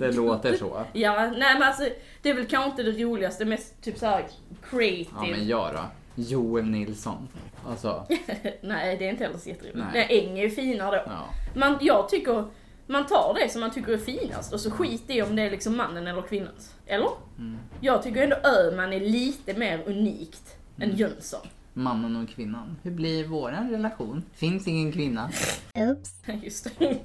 [0.00, 0.84] Det låter så.
[0.92, 1.88] Ja, nej men alltså
[2.22, 4.24] det är väl kanske inte det roligaste, mest typ såhär
[4.70, 5.10] creative.
[5.16, 5.80] Ja, men jag då?
[6.14, 7.28] Joel Nilsson.
[7.68, 8.06] Alltså,
[8.60, 9.78] nej det är inte heller så jätteroligt.
[9.92, 10.06] Nej.
[10.08, 10.26] Nej.
[10.26, 11.12] Äng är ju finare då.
[11.12, 11.28] ja.
[11.54, 12.44] Man, jag tycker,
[12.92, 15.50] man tar det som man tycker är finast och så skit i om det är
[15.50, 16.74] liksom mannen eller kvinnans.
[16.86, 17.08] Eller?
[17.38, 17.58] Mm.
[17.80, 20.90] Jag tycker ändå Öhman är lite mer unikt Mm.
[20.90, 21.40] än Jönsson.
[21.74, 22.76] Mannen och kvinnan.
[22.82, 24.22] Hur blir våran relation?
[24.34, 25.30] Finns ingen kvinna.
[26.42, 26.98] Just det.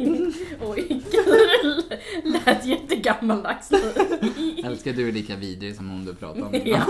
[0.62, 1.84] Oj, gud,
[2.24, 3.78] det lät jättegammaldags nu.
[4.66, 6.86] Älskar du är lika vidrig som hon du pratade om Ja.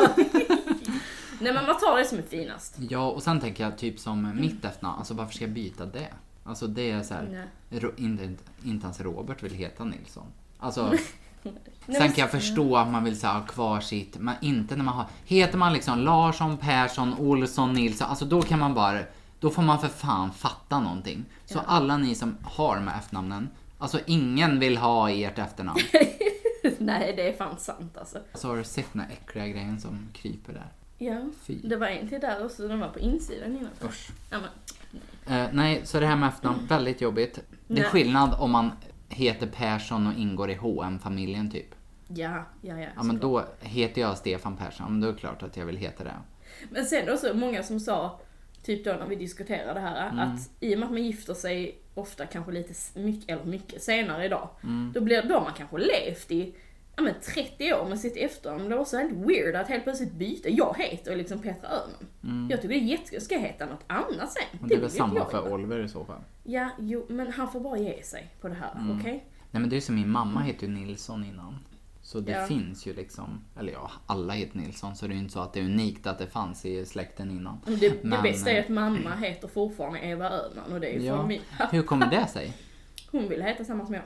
[1.40, 2.76] Nej men man tar det som är finast.
[2.90, 4.98] Ja, och sen tänker jag typ som mitt efternamn.
[4.98, 6.08] Alltså varför ska jag byta det?
[6.48, 7.48] Alltså det är så här.
[7.70, 8.30] Ro, inte,
[8.64, 10.26] inte ens Robert vill heta Nilsson.
[10.60, 10.94] Alltså,
[11.86, 14.84] sen kan jag förstå att man vill så här, ha kvar sitt, men inte när
[14.84, 15.06] man har...
[15.26, 19.00] Heter man liksom Larsson, Persson, Olsson, Nilsson, alltså då kan man bara...
[19.40, 21.26] Då får man för fan fatta någonting.
[21.46, 25.80] Så alla ni som har de här efternamnen, alltså ingen vill ha ert efternamn.
[26.78, 28.20] Nej, det är fan sant alltså.
[28.34, 30.72] Så har du sett den här äckliga grejen som kryper där?
[30.98, 31.58] Ja, Fy.
[31.64, 33.70] det var en till där också, den var på insidan innan.
[33.84, 34.10] Usch.
[34.30, 34.50] Ja, men,
[35.30, 37.40] Eh, nej, så det här med efternamn, väldigt jobbigt.
[37.68, 37.90] Det är Nej.
[37.92, 38.72] skillnad om man
[39.10, 41.76] heter Persson och ingår i hm familjen typ.
[42.08, 42.88] ja, ja, ja.
[42.96, 43.22] Ja men såklart.
[43.62, 46.04] då heter jag Stefan Persson, ja, men då är det klart att jag vill heta
[46.04, 46.14] det.
[46.70, 48.20] Men sen också många som sa,
[48.64, 50.20] typ då när vi diskuterade det här, Mm.
[50.20, 53.84] att i och med att man gifter sig ofta kanske lite s- mycket, eller mycket
[53.84, 54.92] senare idag, Mm.
[54.94, 56.56] då blir då har man kanske levt i
[56.98, 58.70] ja, men 30 år med sitt efternamn.
[58.70, 60.50] Det var så helt weird att helt plötsligt byta.
[60.50, 62.48] Jag heter liksom Petra Öhman.
[62.50, 63.22] Jag tycker det är jättekul.
[63.22, 64.44] Ska jag heta något annat sen?
[64.60, 64.68] Mm.
[64.70, 65.54] det är väl samma för.
[65.54, 66.22] Oliver i så fall.
[66.44, 69.00] Ja, jo, men han får bara ge sig på det här, Mm.
[69.00, 69.24] okej?
[69.52, 71.56] Nej men det är som min mamma heter ju Nilsson innan.
[72.02, 72.46] Så det Ja.
[72.46, 75.54] finns ju liksom, eller ja, alla heter Nilsson så det är ju inte så att
[75.54, 77.58] det är unikt att det fanns i släkten innan.
[77.66, 80.88] Men Det, Men, det bästa är eh, att mamma heter fortfarande Eva Öhman och det
[80.96, 81.42] är ju Ja, min...
[81.72, 82.54] hur kommer det sig?
[83.12, 84.04] Hon vill heta samma som jag.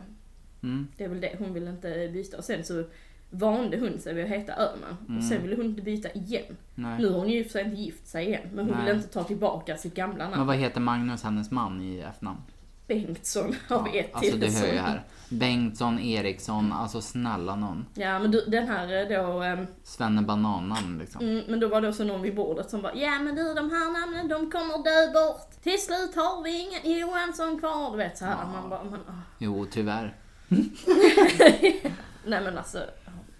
[0.63, 0.87] Mm.
[0.97, 2.37] Det är väl det, hon vill inte byta.
[2.37, 2.83] Och sen så
[3.29, 5.17] vande hon sig vid att heta Öhman.
[5.17, 6.43] Och sen ville hon inte byta igen.
[6.45, 6.57] Mm.
[6.75, 6.99] Nej.
[6.99, 8.85] Nu har hon ju i och för sig inte gift sig igen, men hon Nej.
[8.85, 10.37] vill inte ta tillbaka sitt gamla namn.
[10.37, 12.39] Men vad heter Magnus, hennes man, i efternamn?
[12.87, 15.03] Bengtsson har vi ett Alltså du hör ju här.
[15.29, 17.85] Bengtsson, Eriksson, alltså snälla någon.
[17.93, 21.21] Ja men du, den här eh, då, ehm, Svenne Bananen liksom.
[21.21, 23.71] mm, men då var det också någon vid bordet som bara Ja men du de
[23.71, 25.63] här namnen de kommer dö bort.
[25.63, 27.91] Till slut har vi ingen Johansson kvar.
[27.91, 28.45] Du vet så här.
[28.45, 29.11] Man bara, man, ah.
[29.37, 30.15] Jo, tyvärr.
[32.25, 32.79] Nej men alltså.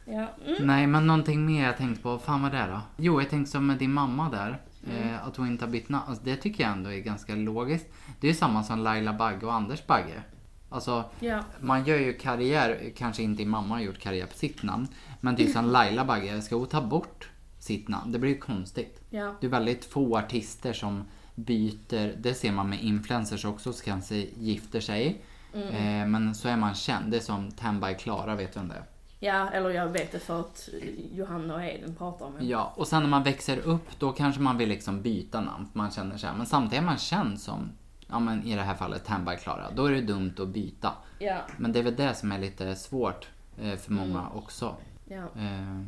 [0.06, 0.28] Ja.
[0.46, 0.68] Mm.
[0.68, 2.10] Nej, men någonting mer jag tänkte på.
[2.10, 2.80] Vad fan var det då?
[2.98, 4.62] Jo, jag tänkte som med din mamma där.
[4.88, 6.04] Eh, att hon inte har bytt namn.
[6.08, 7.86] Alltså, det tycker jag ändå är ganska logiskt.
[8.20, 10.22] Det är ju samma som Laila Bagge och Anders Bagge.
[10.70, 11.44] Alltså, Ja.
[11.60, 14.88] man gör ju karriär, kanske inte din mamma har gjort karriär på sitt namn.
[15.22, 18.12] Men typ som Laila Bagge, ska hon ta bort sitt namn?
[18.12, 19.02] Det blir ju konstigt.
[19.10, 19.36] Ja.
[19.42, 21.04] Det är väldigt få artister som
[21.36, 25.22] byter, det ser man med influencers också, som kanske gifter sig.
[25.54, 27.12] Eh, men så är man känd.
[27.12, 28.84] Det är som Ten by Klara, vet du om det är?
[29.24, 30.70] Ja, eller jag vet det för att
[31.14, 32.46] Johanna och Eden pratar om det.
[32.46, 35.68] Ja, och sen när man växer upp då kanske man vill liksom byta namn.
[35.74, 37.72] Man känner sig, men samtidigt är man känd som,
[38.08, 39.72] ja men i det här fallet Ten by Klara.
[39.76, 40.94] Då är det dumt att byta.
[41.20, 41.38] Ja.
[41.58, 43.28] Men det är väl det som är lite svårt
[43.62, 44.76] eh, för många också.
[45.06, 45.24] ja.
[45.42, 45.82] Eh,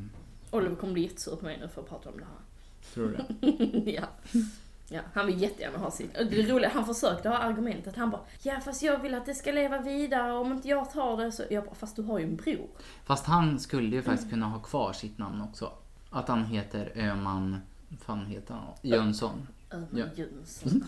[0.52, 2.94] Oliver kommer bli jättesur på mig nu för att prata om det här.
[2.94, 3.92] tror du det?
[3.92, 4.04] ja.
[4.94, 6.14] Ja, han vill jättegärna ha sitt.
[6.14, 7.96] Det roliga, han försökte ha argumentet.
[7.98, 11.18] Han bara, ja fast jag vill att det ska leva vidare om inte jag tar
[11.18, 11.44] det så.
[11.50, 12.68] Jag bara, fast du har ju en bror.
[13.06, 15.72] Fast han skulle ju faktiskt kunna ha kvar sitt namn också.
[16.10, 17.58] Att han heter Öman,
[18.06, 18.64] fan heter han?
[18.82, 19.48] Jönsson.
[19.72, 20.06] Öhman Ja.
[20.16, 20.84] Jönsson.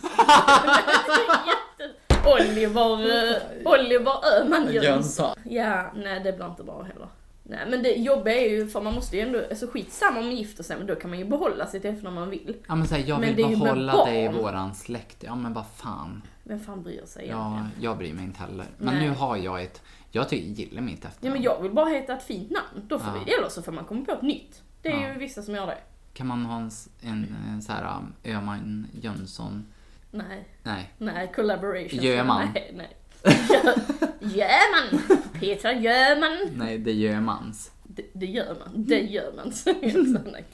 [2.26, 5.36] Oliver, eh, Oliver Öhman Jönsson.
[5.44, 7.08] Ja, nej det blir inte bra heller.
[7.48, 10.36] Nej men det jobbiga är ju, för man måste ju ändå, alltså skitsamma om man
[10.36, 12.56] gifter sig men då kan man ju behålla sitt efternamn om man vill.
[12.68, 15.22] Ja men säg jag Men vill behålla det i våran släkt.
[15.22, 16.22] Ja men vad fan.
[16.44, 17.82] Vem fan bryr sig Ja, egentligen?
[17.84, 18.66] jag bryr mig inte heller.
[18.78, 19.08] Men Nej.
[19.08, 21.32] nu har jag ett, jag tycker, gillar mitt Ja efternamn.
[21.32, 22.86] men jag vill bara heta ett fint namn.
[22.88, 23.22] Då får Ja.
[23.26, 24.62] vi, eller så får man komma på ett nytt.
[24.82, 25.12] Det är Ja.
[25.12, 25.78] ju vissa som gör det.
[26.14, 26.70] Kan man ha en,
[27.02, 29.66] en, en så här um, Öman Jönsson?
[30.10, 30.90] Nej, Nej.
[30.98, 32.00] nej, collaboration.
[32.02, 32.48] Göman.
[32.54, 32.96] Nej, nej.
[33.22, 33.80] Gö-
[34.20, 35.02] Göman!
[35.40, 36.38] Petra Göman!
[36.56, 37.70] Nej, det gör mans.
[37.84, 38.84] Det, det gör man.
[38.86, 39.52] Det gör man.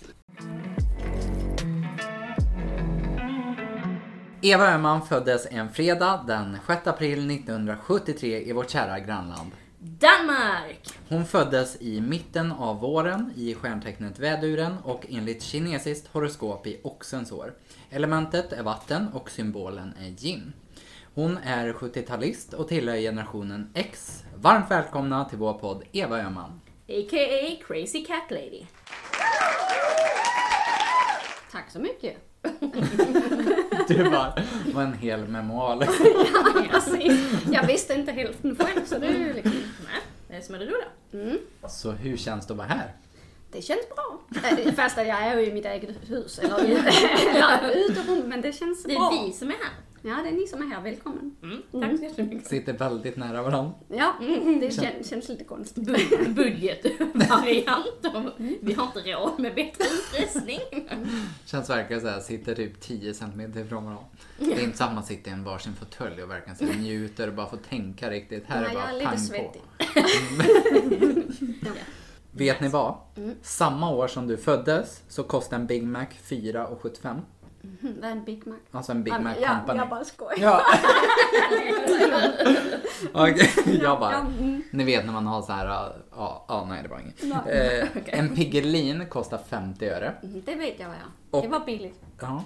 [4.44, 9.50] Eva Öhman föddes en fredag den 6 april 1973 i vårt kära grannland.
[9.78, 10.88] Danmark!
[11.08, 17.32] Hon föddes i mitten av våren i stjärntecknet väduren och enligt kinesiskt horoskop i oxens
[17.32, 17.52] år.
[17.90, 20.52] Elementet är vatten och symbolen är yin.
[21.14, 24.22] Hon är 70-talist och tillhör generationen X.
[24.36, 26.60] Varmt välkomna till vår podd Eva Öhman.
[26.88, 27.56] A.k.a.
[27.66, 28.62] Crazy Cat Lady.
[31.52, 32.16] Tack så mycket.
[33.88, 34.42] Du var,
[34.74, 35.86] var en hel memoar.
[36.34, 37.20] Ja, precis.
[37.52, 39.52] Jag visste inte hälften själv så det är ju liksom...
[39.84, 40.88] Nej, det är som är det roliga.
[41.12, 42.92] Mm, Så hur känns det att vara här?
[43.52, 44.18] det känns bra.
[44.50, 48.82] Äh, Fast jag är ju i mitt eget hus, eller eller uterum, men det känns
[48.82, 49.12] Det bra.
[49.20, 49.72] är vi som är här.
[50.04, 50.82] Ja, det är ni som är här.
[50.82, 51.36] Välkommen.
[51.42, 52.46] Mm, tack så jättemycket.
[52.48, 53.72] Sitter väldigt nära varandra.
[53.88, 54.14] Ja,
[54.60, 55.88] det kän, känns lite konstigt.
[55.88, 57.86] Bu- Budgetvariant.
[58.60, 60.60] Vi har inte råd med bättre utrustning.
[61.44, 64.04] Känns verkligen såhär, sitter typ 10 cm ifrån varandra.
[64.38, 67.28] Det är inte så att man sitter i en varsin fåtölj och verkligen så njuter
[67.28, 68.44] och bara får tänka riktigt.
[68.46, 69.52] Här är Nej, jag bara är pang lite på.
[71.14, 71.72] svettig.
[72.34, 72.96] Vet ni vad?
[73.16, 73.34] Mm.
[73.42, 77.20] Samma år som du föddes så kostade en Big Mac 4,75.
[77.64, 78.56] Mm, Vad är en Big Mac?
[78.70, 79.78] Alltså en Big Mac ja, Company.
[79.78, 80.38] jag bara skojar.
[80.40, 80.62] Ja.
[83.12, 84.16] Okej, jag Ja, bara.
[84.16, 84.62] mm.
[84.70, 85.66] Ni vet när man har så här,
[86.10, 87.22] ja, ja nej det var inget.
[87.46, 90.14] Eh, En Piggelin kostar 50 öre.
[90.22, 90.94] Mm, Det vet jag ja.
[91.30, 92.00] Och- Det var billigt.
[92.20, 92.44] Ja.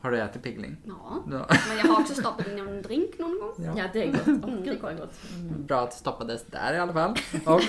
[0.00, 0.76] Har du ätit Piggelin?
[0.84, 0.94] Ja.
[1.30, 1.46] Ja.
[1.68, 3.52] Men jag har också stoppat in en drink någon gång.
[3.58, 3.72] Ja.
[3.76, 4.44] Ja, det är gott.
[4.44, 5.14] Åh, gud vad gott.
[5.58, 7.10] Bra att det stoppades där i alla fall.
[7.46, 7.60] Och,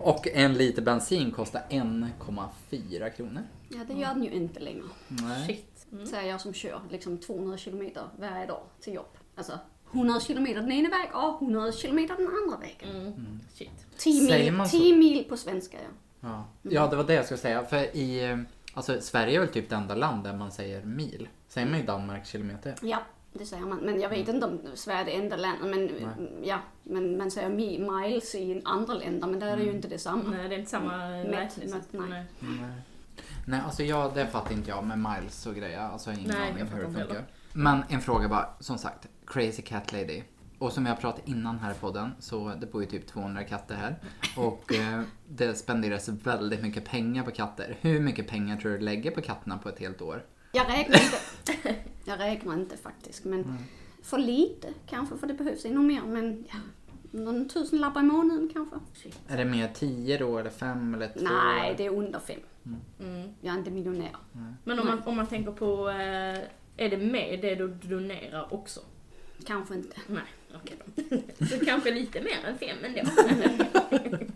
[0.00, 3.42] och en liter bensin kostar 1,4 kronor.
[3.68, 4.84] Ja, det gör den ju inte längre.
[5.08, 5.46] Nej.
[5.46, 5.86] Shit.
[5.92, 6.06] Mm.
[6.06, 9.16] Säger jag som kör liksom 200 kilometer varje dag till jobb.
[9.36, 9.58] Alltså
[9.92, 12.96] 100 kilometer den ena vägen och 100 kilometer den andra vägen.
[13.06, 13.40] Mm.
[13.54, 13.86] Shit.
[13.96, 14.78] 10 Säger mil, man så?
[14.78, 15.88] 10 mil på svenska ja.
[16.20, 16.44] Ja.
[16.62, 17.64] ja, det var det jag skulle säga.
[17.64, 18.38] För i, eh,
[18.74, 21.28] alltså Sverige är väl typ det enda land där man säger mil.
[21.48, 22.74] Säger man i Danmark kilometer?
[22.82, 23.78] Ja, det säger man.
[23.78, 25.60] Men jag vet inte om Sverige är det enda landet.
[25.70, 26.48] Men, Nej.
[26.48, 29.88] ja, men man säger mi- miles i andra länder, men där är det ju inte
[29.88, 30.22] detsamma.
[30.30, 31.70] Nej, det är inte samma Mätt- mätning.
[31.70, 32.08] mätt, nej.
[32.10, 32.24] Nej.
[32.40, 32.70] Nej.
[33.46, 35.80] Nej, alltså jag, det fattar inte jag med miles och grejer.
[35.80, 37.00] Alltså jag har ingen Nej, aning hur det funkar.
[37.00, 37.24] heller.
[37.52, 39.06] Men en fråga bara, som sagt.
[39.26, 40.22] Crazy Cat Lady.
[40.58, 43.74] Och som jag pratade innan här i podden, så det bor ju typ 200 katter
[43.74, 43.96] här.
[44.36, 47.76] Och eh, det spenderas väldigt mycket pengar på katter.
[47.80, 50.24] Hur mycket pengar tror du lägger på katterna på ett helt år?
[50.52, 51.74] Jag räknar inte.
[52.04, 53.24] jag räknar inte faktiskt.
[53.24, 53.58] Men
[54.02, 56.02] för lite kanske, för det behövs ännu mer.
[56.02, 56.58] Men ja,
[57.10, 58.76] någon tusen lappar i månaden kanske.
[59.28, 61.20] Är det mer 10 då, eller 5 eller 2?
[61.20, 62.40] Nej, det är under fem.
[63.00, 63.28] Mm.
[63.40, 64.16] Jag är inte miljonär.
[64.64, 66.38] Men om man, om man tänker på, eh,
[66.76, 68.80] är det med det du donerar också?
[69.46, 69.96] Kanske inte.
[70.06, 70.22] Nej,
[70.54, 70.76] okej
[71.38, 71.46] då.
[71.46, 73.00] Så kanske lite mer än fem ändå.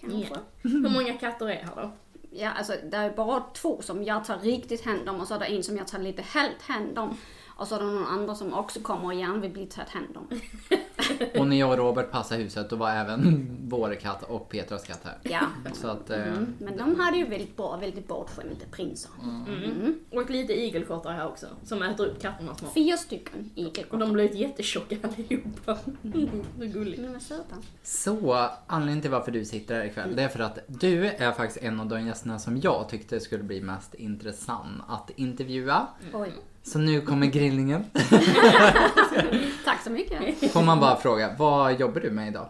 [0.00, 0.34] Kanske.
[0.34, 0.38] Ja.
[0.62, 1.92] Hur många katter är här då?
[2.36, 5.38] Ja, alltså det är bara två som jag tar riktigt hand om och så är
[5.38, 7.16] det en som jag tar lite halvt hand om.
[7.56, 10.16] Och så är det någon andra som också kommer och gärna vill bli tagit hand
[10.16, 10.40] om.
[11.38, 15.00] Och när jag och Robert passade huset då var även vår katt och Petras katt
[15.04, 15.18] här.
[15.22, 15.40] Ja.
[15.72, 16.54] Så att, eh, Mm.
[16.58, 19.10] Men de hade ju väldigt bra, väldigt bortskämda prinsar.
[19.22, 19.94] Mm.
[20.10, 22.74] Och lite igelkottar här också, som äter upp katternas mat.
[22.74, 23.98] Fyra stycken Och igelkottar.
[23.98, 25.78] de blev jättetjocka allihopa.
[26.58, 27.02] Så gulligt.
[27.02, 27.56] De är söta.
[27.82, 31.64] Så anledningen till varför du sitter här ikväll, det är för att du är faktiskt
[31.64, 35.86] en av de gästerna som jag tyckte skulle bli mest intressant att intervjua.
[36.12, 36.32] Oj.
[36.64, 37.84] Så nu kommer grillningen.
[39.64, 40.52] Tack så mycket.
[40.52, 42.48] Får man bara fråga, vad jobbar du med idag?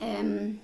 [0.00, 0.58] Ehm,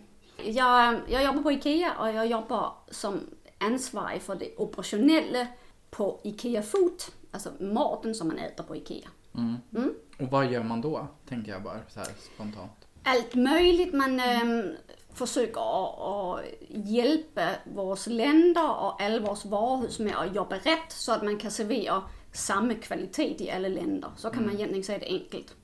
[0.45, 3.21] jag, jag jobbar på IKEA och jag jobbar som
[3.59, 5.47] ansvarig för det operationella
[5.91, 7.03] på IKEA Food.
[7.31, 9.09] Alltså maten som man äter på IKEA.
[9.35, 9.95] Mm.
[10.19, 11.09] Och vad gör man då?
[11.29, 12.73] Tänker jag bara så här spontant.
[13.03, 13.95] Allt möjligt.
[13.95, 14.77] Man ehm,
[15.15, 21.23] försöker att hjälpa våra länder och alla våra varuhus med att jobba rätt så att
[21.23, 24.11] man kan servera samma kvalitet i alla länder.
[24.17, 25.57] Så kan man egentligen säga det enkelt.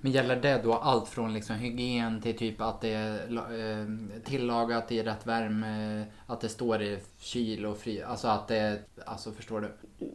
[0.00, 4.92] Men gäller det då allt från liksom hygien till typ att det är eh, tillagat
[4.92, 9.60] i rätt värme, att det står i kyl och fri, alltså att det, alltså förstår
[9.60, 9.72] du?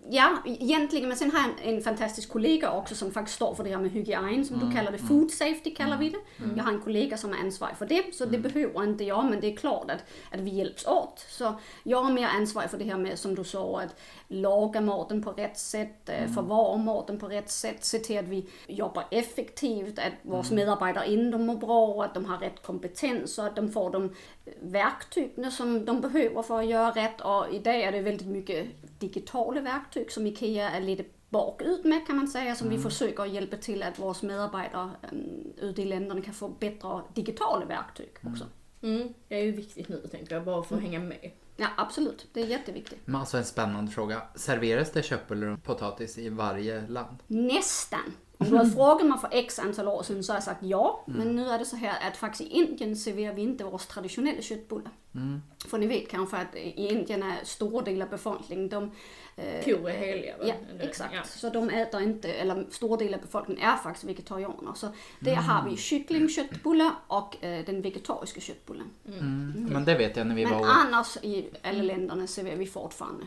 [0.10, 1.08] Ja, egentligen.
[1.08, 3.78] Men sen har jag en, en fantastisk kollega också som faktiskt står för det här
[3.78, 4.98] med hygien som du kallar det.
[4.98, 6.18] Food safety kallar vi det.
[6.56, 8.16] Jag har en kollega som är ansvarig för det.
[8.16, 11.26] Så det behöver inte jag, men det är klart att, att vi hjälps åt.
[11.30, 13.96] Så jag är mer ansvarig för det här med, som du sa, att
[14.28, 16.34] laga maten på rätt sätt, mm.
[16.34, 21.32] förvara maten på rätt sätt, se till att vi jobbar effektivt, att våra medarbetare in
[21.32, 24.16] de mår bra, att de har rätt kompetens och att de får de
[24.62, 27.22] verktygen som de behöver för att göra rätt.
[27.22, 28.68] Och idag är det väldigt mycket
[29.00, 33.58] digitala verktyg som IKEA är lite bakut med kan man säga, som vi försöker hjälpa
[33.58, 38.46] till att våra medarbetare um, ute i länderna kan få bättre digitala verktyg också.
[38.82, 39.14] Mm.
[39.28, 41.32] Det är ju viktigt nu tänkte jag, bara för att hänga med.
[41.58, 42.28] Ja, absolut.
[42.34, 43.00] Det är jätteviktigt.
[43.06, 44.22] Men alltså en spännande fråga.
[44.36, 47.18] Serveras det köttbullar och potatis i varje land?
[47.28, 48.14] Nästan.
[48.46, 51.04] Om du hade frågat mig för x antal år sedan så hade jag sagt ja.
[51.06, 54.42] Men nu är det så här att faktiskt i Indien serverar vi inte våra traditionella
[54.42, 54.92] köttbullar.
[55.68, 58.92] För ni vet kanske att i Indien är stora delar av befolkningen, de...
[59.36, 60.44] eh, Kor är heliga va?
[60.48, 61.14] Ja, Eller- exakt.
[61.14, 61.24] Ja.
[61.24, 64.74] Så de äter inte, eller stor del av befolkningen är faktiskt vegetarianer.
[64.76, 64.88] Så
[65.20, 68.88] där har vi kycklingköttbullar och eh, den vegetariska köttbullen.
[69.08, 69.68] Mm.
[69.72, 70.78] Men det vet jag när vi Men var och...
[70.86, 73.26] annars i alla länderna serverar vi fortfarande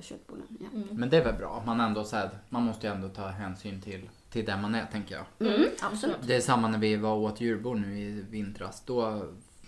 [0.00, 0.46] köttbullen.
[0.60, 0.66] Ja.
[0.90, 1.62] Men det är väl bra.
[1.66, 4.86] Man, ändå så här, man måste ju ändå ta hänsyn till, till där man är
[4.86, 5.48] tänker jag.
[5.54, 6.16] Mm, absolut.
[6.22, 8.82] Det är samma när vi var åt julbord nu i vintras.
[8.86, 9.22] Då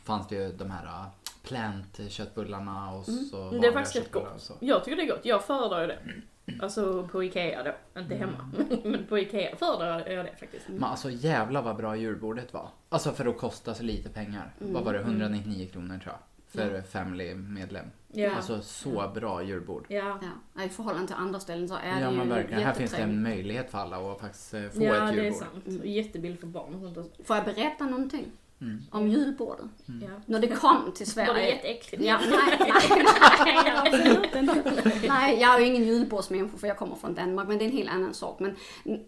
[0.04, 1.06] fanns det ju de här äh,
[1.42, 3.60] plant-köttbullarna och så Mm.
[3.60, 4.40] Det är faktiskt rätt gott.
[4.40, 4.54] så.
[4.60, 5.24] Jag tycker det är gott.
[5.24, 5.98] Jag föredrar ju det.
[6.60, 8.50] Alltså på Ikea då, inte hemma.
[8.84, 10.68] Men på Ikea föredrar jag det faktiskt.
[10.68, 12.68] Men alltså jävla vad bra julbordet var.
[12.88, 14.54] Alltså för att kosta så lite pengar.
[14.58, 14.98] Vad var det?
[15.00, 16.18] 199 kronor tror jag.
[16.54, 17.86] För Family-medlem.
[18.12, 18.30] Ja.
[18.36, 19.86] Alltså så bra julbord.
[19.88, 20.18] Ja.
[20.56, 22.62] Ja, I förhållande till andra ställen så är Ja det ju verkligen.
[22.62, 25.24] Här finns det en möjlighet för alla att faktiskt eh, få Ja, ett det är
[25.24, 25.40] julbord.
[25.40, 25.80] sant.
[25.80, 26.96] Och jättebilligt för barn och sånt.
[26.98, 27.22] också.
[27.24, 28.24] Får jag berätta någonting?
[28.90, 29.66] Om julbordet?
[29.86, 30.08] Ja.
[30.26, 31.48] När det kom till Var det Sverige.
[31.54, 32.02] jätteäckligt?
[32.04, 32.72] Ja, nej,
[33.44, 34.42] nej, nej, inte.
[35.08, 37.76] Nej, jag är ju ingen julbordsmänniska för jag kommer från Danmark, men det är en
[37.76, 38.40] helt annan sak.
[38.40, 38.56] Men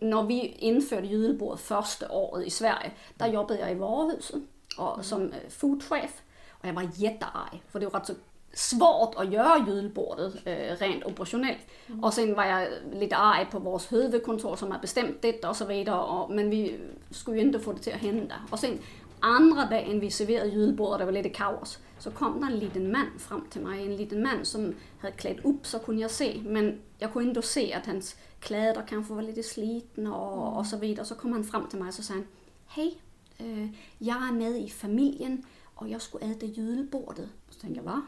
[0.01, 4.43] när vi införde julbord första året i Sverige, där jobbade jag i varuhuset
[4.79, 6.23] och, som eh, foodchef.
[6.67, 8.15] Jag var jättearg, för det var rätt så
[8.57, 11.67] svårt att göra julbordet eh, rent operationellt.
[12.03, 15.65] Och sen var jag lite arg på vårt huvudkontor som har bestämt detta och så
[15.65, 16.03] vidare.
[16.03, 18.35] Och, men vi skulle ju inte få det till att hända.
[18.51, 18.79] Och sen
[19.21, 21.79] andra dagen vi serverade julbord och det var lite kaos.
[21.99, 23.87] Så kom det en liten man fram till mig.
[23.87, 26.41] En liten man som hade klätt upp så kunde jag se.
[26.45, 30.77] Men jag kunde ändå se att hans kläder kanske var lite slitna och, och så
[30.77, 31.07] vidare.
[31.07, 32.27] Så kom han fram till mig och så sa han
[32.67, 32.99] Hej,
[33.39, 33.67] eh,
[33.99, 35.45] jag är med i familjen
[35.77, 37.29] och jag skulle äta julbordet.
[37.51, 38.03] Så tänkte jag, va?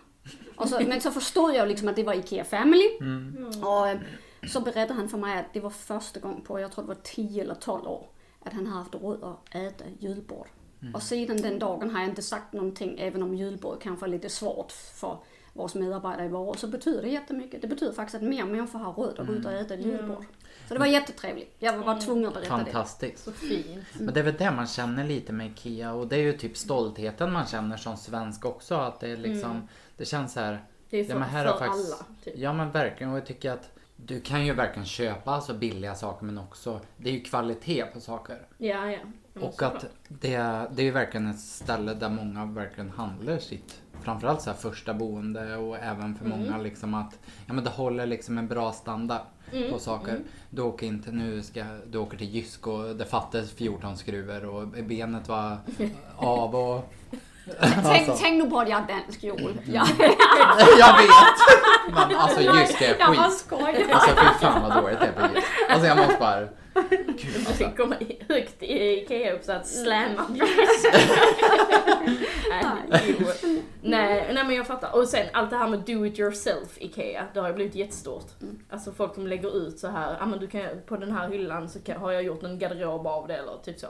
[0.57, 2.88] Och så, men så förstod jag liksom att det var IKEA Family.
[3.62, 3.98] Och eh,
[4.48, 7.00] så berättade han för mig att det var första gången på, jag tror det var
[7.02, 8.07] 10 eller 12 år,
[8.40, 10.46] att han hade haft råd att äta julbord.
[10.94, 14.28] Och sedan den dagen har jag inte sagt någonting, även om julbord kanske är lite
[14.28, 15.18] svårt för
[15.52, 17.62] våra medarbetare i varu, så betyder det jättemycket.
[17.62, 20.24] Det betyder faktiskt att mer människor har råd att gå ut och äta ett julbord.
[20.68, 21.57] Så det var jättetrevligt.
[21.59, 22.64] Jag var bara tvungen att berätta det.
[22.64, 23.24] Fantastiskt.
[23.24, 23.85] Så fint.
[23.98, 26.57] Men det är väl det man känner lite med IKEA och det är ju typ
[26.57, 28.74] stoltheten man känner som svensk också.
[28.74, 30.64] Att det är liksom, det känns så här.
[30.90, 32.04] Det är för, Ja, men här för har faktiskt- alla.
[32.24, 32.35] Typ.
[32.37, 36.24] Ja men verkligen och jag tycker att du kan ju verkligen köpa alltså billiga saker
[36.26, 38.38] men också, det är ju kvalitet på saker.
[38.59, 38.98] Ja, ja.
[39.40, 40.37] Och att det,
[40.72, 44.94] det är ju verkligen ett ställe där många verkligen handlar sitt, framförallt så här första
[44.94, 49.20] boende och även för många liksom att, ja men det håller liksom en bra standard.
[49.72, 50.20] På saker.
[50.50, 54.68] Du åker inte nu, ska, du åker till Jysk och det fattas 14 skruvar och
[54.68, 55.56] benet var
[56.16, 56.92] av och...
[57.61, 58.16] Tänk, Alltså.
[58.20, 59.58] tänk nu på att jag är dansk Joel.
[59.64, 59.87] Ja.
[60.78, 61.08] Jag vet!
[62.08, 63.38] Men alltså Jysk är Jag bara skit.
[63.38, 63.84] skojar.
[63.92, 65.46] Alltså fy fan vad dåligt det är på Jysk.
[65.70, 66.48] Alltså jag måste bara...
[67.22, 67.64] Gud alltså.
[67.64, 70.26] Det kommer högt i Ikea upp så att slamma
[72.50, 73.16] nej,
[73.83, 74.96] nej, nej men jag fattar.
[74.96, 78.26] Och sen allt det här med do it yourself Ikea, det har ju blivit jättestort.
[78.70, 81.68] Alltså folk som lägger ut så här, ja men du kan, på den här hyllan
[81.68, 83.87] så kan, har jag gjort en garderob av det eller typ så.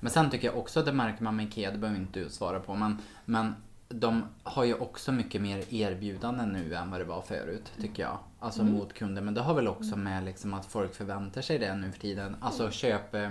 [0.00, 2.60] Men sen tycker jag också, det märker man med IKEA, det behöver inte du svara
[2.60, 3.54] på, men, men
[3.88, 8.18] de har ju också mycket mer erbjudanden nu än vad det var förut, tycker jag.
[8.44, 9.22] Alltså mot kunder.
[9.22, 12.36] Men det har väl också med liksom att folk förväntar sig det nu för tiden.
[12.40, 13.30] Alltså köp, eh,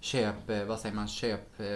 [0.00, 1.66] köp, eh, vad säger man, köp, eh,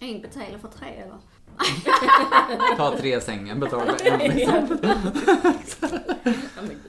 [0.00, 1.16] En betalar för tre eller?
[2.76, 4.36] ta tre sängen, betala en.
[4.36, 4.78] Liksom.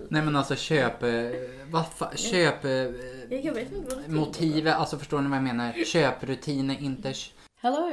[0.10, 1.02] Nej men alltså köp,
[1.72, 2.64] vad fa- köp
[3.44, 5.74] Jag vet inte vad det motivet, alltså förstår ni vad jag menar?
[5.86, 7.14] Köprutiner, inte...
[7.62, 7.92] Hello,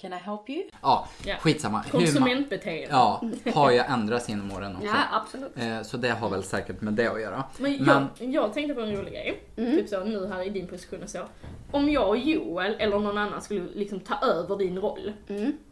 [0.00, 0.62] can I help you?
[0.82, 1.36] Ja, Ja.
[1.40, 1.84] skitsamma.
[1.90, 2.86] Konsumentbeteende.
[2.90, 3.22] ja,
[3.54, 4.86] har ju ändrats genom åren också.
[4.86, 5.52] Ja, absolut.
[5.56, 7.44] Eh, Så det har väl säkert med det att göra.
[7.58, 10.66] Men jag, Men- jag tänkte på en rolig grej, typ så nu här i din
[10.66, 11.18] position och så.
[11.70, 15.12] Om jag och Joel eller någon annan skulle liksom ta över din roll,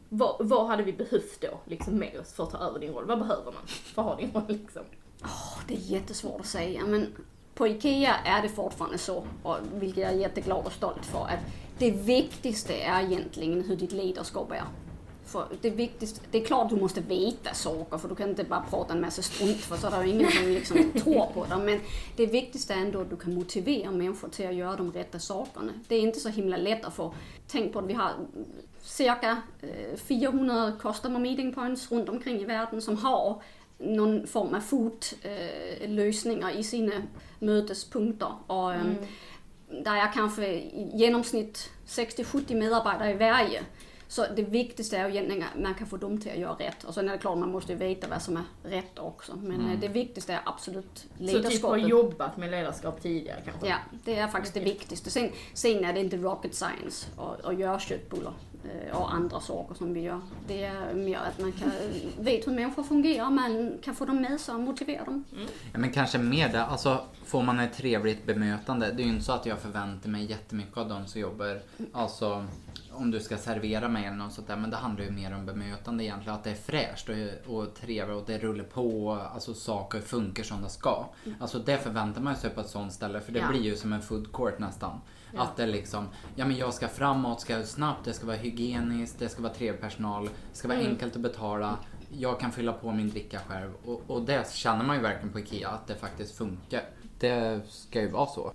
[0.08, 3.04] vad, vad hade vi behövt då liksom med oss för att ta över din roll?
[3.06, 4.82] Vad behöver man för att ha din roll liksom?
[5.68, 7.06] Det är jättesvårt att säga, men
[7.56, 11.40] på IKEA är det fortfarande så, och vilket jag är jätteglad och stolt för, att
[11.78, 14.64] det viktigaste är egentligen hur ditt ledarskap är.
[15.26, 18.64] För det, viktigaste, det är klart du måste veta saker, för du kan inte bara
[18.70, 21.58] prata en massa strunt, för så är det ingen som liksom tror på dig.
[21.58, 21.80] Men
[22.16, 25.72] det viktigaste är ändå att du kan motivera människor till att göra de rätta sakerna.
[25.88, 27.14] Det är inte så himla lätt att få,
[27.48, 28.12] tänk på att vi har
[28.82, 33.42] cirka eh, 400 customer meeting points runt omkring i världen som har
[33.78, 36.92] någon form av fotlösningar i sina
[37.38, 38.32] mötespunkter.
[38.46, 38.96] Och, ehm,
[39.84, 43.62] Där är kanske i genomsnitt 60-70 medarbetare i varje.
[44.08, 46.84] Så det viktigaste är ju egentligen att man kan få dem till att göra rätt.
[46.84, 49.36] Och sen är det klart, man måste ju veta vad som är rätt också.
[49.36, 51.88] Men eh, det viktigaste är absolut Så typ har ledarskapet.
[51.88, 53.68] jobbat med ledarskap tidigare kanske?
[53.68, 55.10] Ja, det är faktiskt det viktigaste.
[55.10, 57.06] Sen, sen är det inte rocket science
[57.44, 58.32] att, göra köttbullar
[58.92, 60.20] och andra saker som vi gör.
[60.48, 61.70] Det mer att man kan
[62.18, 65.24] vet hur människor fungerar, man kan få dem med sig och motivera dem.
[65.72, 68.92] Ja, men kanske mer det, alltså får man ett trevligt bemötande.
[68.92, 71.60] Det är ju inte så att jag förväntar mig jättemycket av de som jobbar,
[71.92, 72.46] alltså
[72.92, 74.56] om du ska servera mig eller något sånt där.
[74.56, 76.34] Men det handlar ju mer om bemötande egentligen.
[76.38, 79.12] Att det är fräscht och, och trevligt och det rullar på.
[79.34, 81.06] Alltså saker funkar som det ska.
[81.40, 83.20] Alltså det förväntar man sig på ett sånt ställe.
[83.20, 83.48] För det Ja.
[83.48, 85.00] blir ju som en food court nästan.
[85.36, 89.28] Att det liksom, ja men jag ska framåt, ska snabbt, det ska vara hygieniskt, det
[89.28, 91.78] ska vara trevlig personal, det ska vara enkelt att betala.
[92.18, 93.72] Jag kan fylla på min dricka själv.
[93.84, 96.82] Och, och det känner man ju verkligen på IKEA, att det faktiskt funkar.
[97.18, 98.52] Det ska ju vara så.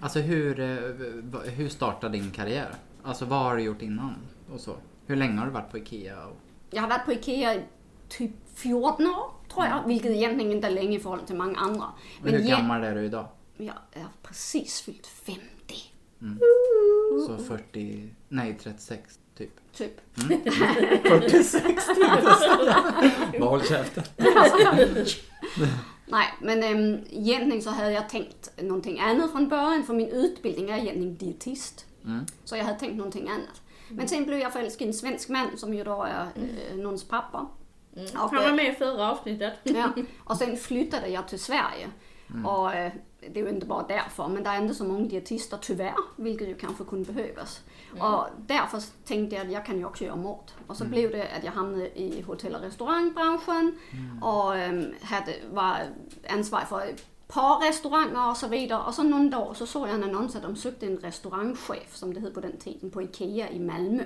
[0.00, 2.74] Alltså hur, eh, hur startade din karriär?
[3.02, 4.14] Alltså vad har du gjort innan?
[4.52, 4.74] Och så?
[5.06, 6.26] Hur länge har du varit på IKEA?
[6.26, 6.36] Och...
[6.70, 7.62] Jag har varit på IKEA
[8.08, 9.86] typ 14 år, tror jag.
[9.86, 11.86] Vilket egentligen inte är länge i förhållande till många andra.
[12.22, 13.26] Men hur gammal är du idag?
[13.56, 15.40] Jag är precis fyllt 50,
[17.26, 19.50] Så 40, nej 36 typ.
[19.76, 20.00] typ.
[21.08, 21.86] 46
[23.40, 24.04] Bara håll käften.
[26.06, 30.70] Nej, men äm, egentligen så hade jag tänkt någonting annat från början, för min utbildning
[30.70, 31.86] är egentligen dietist.
[32.44, 33.60] Så jag hade tänkt någonting annat.
[33.88, 36.26] Men sen blev jag förälskad i en svensk man som ju då är
[36.70, 37.46] äh, någons pappa.
[37.96, 39.54] Och, Han var med i förra avsnittet.
[39.62, 39.92] Ja,
[40.24, 41.90] och sen flyttade jag till Sverige.
[42.44, 45.58] Och eh, det är ju inte bara därför, men det är inte så många dietister
[45.60, 47.60] tyvärr, vilket ju kanske kunde behövas.
[47.98, 50.54] Och därför tänkte jag att jag kan ju också göra mat.
[50.66, 53.78] Och så blev det att jag hamnade i hotell och restaurangbranschen
[54.22, 55.76] och eh, hade, var
[56.28, 58.82] ansvarig för ett par restauranger och så vidare.
[58.86, 62.14] Och så någon dag så såg jag en annons att de sökte en restaurangchef, som
[62.14, 64.02] det hette på den tiden, på IKEA i Malmö.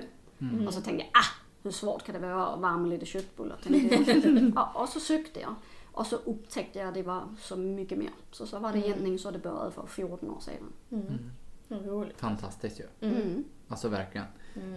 [0.67, 3.57] Och så tänkte jag, ah, hur svårt kan det vara att värma lite köttbullar?
[4.55, 5.55] ja, och så sökte jag.
[5.91, 8.09] Och så upptäckte jag att det var så mycket mer.
[8.31, 10.73] Så så var det egentligen så det började för 14 år sedan.
[11.67, 12.19] Vad roligt.
[12.19, 13.09] Fantastiskt ju.
[13.09, 13.43] Mm.
[13.67, 14.27] Alltså verkligen.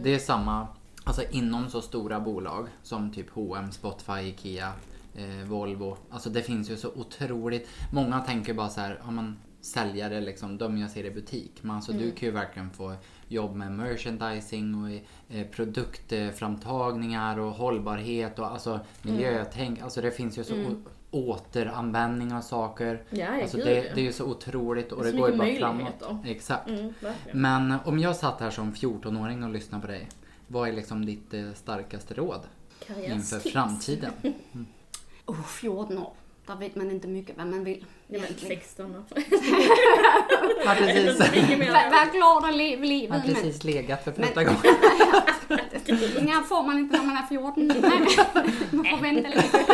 [0.03, 0.69] Det är samma,
[1.05, 4.73] alltså inom så stora bolag som typ H&M, Spotify, IKEA,
[5.15, 5.97] eh, Volvo.
[6.11, 10.59] Alltså det finns ju så otroligt, många tänker bara så här, ja men säljare liksom,
[10.59, 11.53] de jag ser i butik.
[11.63, 12.95] Men alltså du kan ju verkligen få
[13.29, 14.91] jobb med merchandising och
[15.37, 19.83] eh, produktframtagningar och hållbarhet och alltså miljötänk.
[19.83, 23.03] Alltså det finns ju så o- återanvändning av saker.
[23.11, 26.03] Ja, alltså det, det är ju så otroligt och Det det, går ju bara framåt.
[26.25, 26.69] Exakt.
[26.69, 26.93] Mm.
[27.33, 30.09] Men om jag satt här som 14-åring och lyssnade på dig.
[30.47, 32.41] Vad är liksom ditt eh, starkaste råd
[32.99, 34.13] inför framtiden?
[35.27, 36.13] oh, 14 år.
[36.47, 37.85] Där vet man inte mycket vad man vill.
[38.07, 38.61] Ja, men egentligen.
[38.61, 39.03] 16 år.
[40.67, 41.19] Har precis,
[41.71, 43.17] var glad och lev livet.
[43.21, 46.19] har precis legat för första Men- gången.
[46.29, 47.67] Inga får man inte när man är 14.
[47.67, 47.77] Nej,
[48.71, 49.65] man får vänta lite.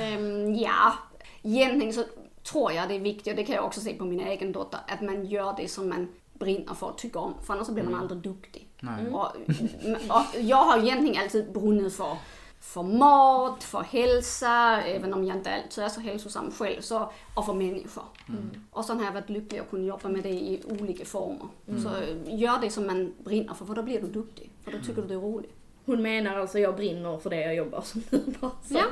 [0.00, 0.92] Ehm, ja,
[1.42, 2.04] egentligen så
[2.52, 4.80] tror jag det är viktigt, och det kan jag också se på min egen dotter,
[4.88, 7.84] att man gör det som man brinner för och tycker om, för annars så blir
[7.84, 8.68] man aldrig duktig.
[8.80, 9.06] Nej.
[9.12, 9.26] Och,
[10.08, 12.16] och jag har egentligen alltid brunnit för,
[12.62, 17.46] för mat, för hälsa, även om jag inte alltid är så hälsosam själv, så, och
[17.46, 18.04] för människor.
[18.70, 21.48] Och sen har jag varit lycklig att kunna jobba med det i olika former.
[21.82, 21.90] Så
[22.30, 24.50] gör det som man brinner för, för då blir du duktig.
[24.64, 25.52] För då tycker du det är roligt.
[25.84, 28.02] Hon menar alltså jag brinner för det jag jobbar som
[28.40, 28.50] sa.
[28.68, 28.84] Ja.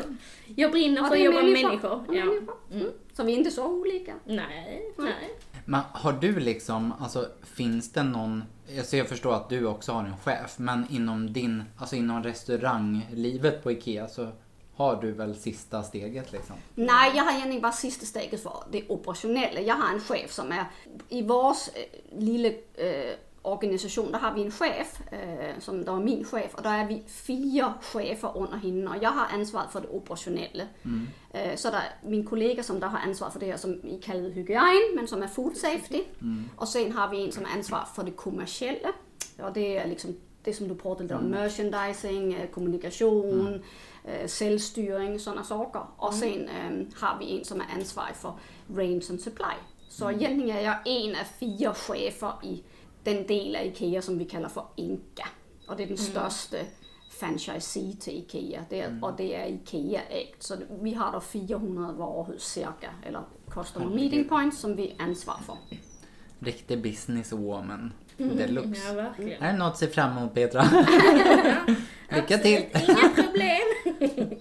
[0.57, 1.69] Jag brinner för att jobba med människor.
[1.69, 2.05] människor.
[2.09, 2.25] Ja, Ja.
[2.25, 2.57] människor.
[2.73, 2.89] Mm.
[3.13, 4.15] Så vi är inte så olika.
[4.25, 5.39] Nej, nej.
[5.65, 8.45] Men har du liksom, alltså finns det någon,
[8.77, 12.23] jag ser och förstår att du också har en chef, men inom din, alltså inom
[12.23, 14.29] restauranglivet på IKEA så
[14.77, 16.57] har du väl sista steget liksom?
[16.75, 19.61] Nej, jag har egentligen bara sista steget för det operationella.
[19.61, 20.65] Jag har en chef som är,
[21.09, 21.69] i vars
[22.19, 26.55] lilla eh, eh organisation, där har vi en chef, eh, som där är min chef,
[26.55, 28.91] och där är vi fyra chefer under henne.
[28.91, 30.65] Och jag har ansvar för det operationella.
[31.31, 34.01] Eh, så där är min kollega som där har ansvar för det här som vi
[34.03, 36.05] kallar hygien, men som är food safety.
[36.57, 38.93] Och sen har vi en som har ansvar för det kommersiella.
[39.43, 43.63] Och det är liksom det som du pratade lite om, merchandising, eh, kommunikation,
[44.05, 45.83] eh, säljstyrning, sådana saker.
[45.97, 48.33] Och sen eh, har vi en som är ansvarig för
[48.75, 49.55] range and supply.
[49.89, 52.63] Så egentligen är jag en av fyra chefer i
[53.05, 55.29] den del av IKEA som vi kallar för INKA.
[55.69, 56.57] Och det är den största
[57.11, 58.65] franchisee till IKEA.
[58.69, 60.43] Det är, Och det är IKEA ägt.
[60.43, 65.57] Så vi har då 400 varuhus cirka, eller customer meeting points som vi ansvarar för.
[66.39, 67.93] Riktig businesswoman
[68.29, 68.89] deluxe.
[68.89, 69.43] Ja, verkligen.
[69.43, 70.63] Är det något att se fram emot Petra?
[72.09, 72.65] Lycka till!
[72.89, 74.39] Inga problem.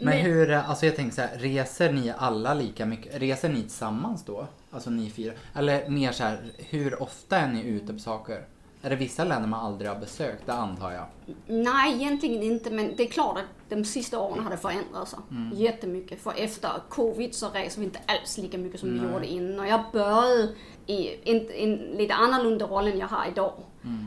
[0.00, 3.20] Men hur, alltså jag tänker så här, reser ni alla lika mycket?
[3.20, 4.46] Reser ni tillsammans då?
[4.70, 5.32] Alltså ni fyra?
[5.54, 8.44] Eller mer så här, hur ofta är ni ute på saker?
[8.82, 10.46] Är det vissa länder man aldrig har besökt?
[10.46, 11.06] Det antar jag.
[11.46, 15.18] Nej, egentligen inte, men det är klart att de sista åren har det förändrat sig
[15.52, 16.20] jättemycket.
[16.20, 19.60] För efter covid så reser vi inte alls lika mycket som vi gjorde innan.
[19.60, 20.48] Och jag började
[20.86, 23.52] i en, en lite annorlunda roll än jag har idag.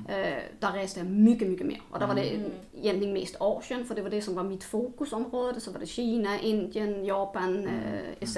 [0.09, 1.81] Eh, där reste jag mycket, mycket mer.
[1.91, 2.39] Och där var det
[2.77, 5.59] egentligen mest Asien, för det var det som var mitt fokusområde.
[5.61, 8.37] Så var det Kina, Indien, Japan eh, etc.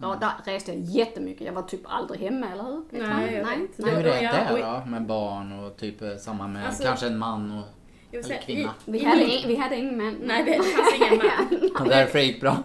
[0.00, 1.46] Och där reste jag jättemycket.
[1.46, 2.82] Jag var typ aldrig hemma, eller hur?
[2.90, 3.08] Nej, jag
[3.46, 3.78] nej, vet.
[3.78, 3.94] nej.
[3.94, 4.60] Hur är det oj.
[4.84, 7.64] då med barn och typ eh, samma med Alltså- kanske en man och
[8.12, 8.74] eller säga, kvinna?
[8.84, 10.16] Vi i, hade, i, vi hade ingen man.
[10.24, 11.70] Nej, det fanns ingen man.
[11.80, 12.56] Och därför gick bra.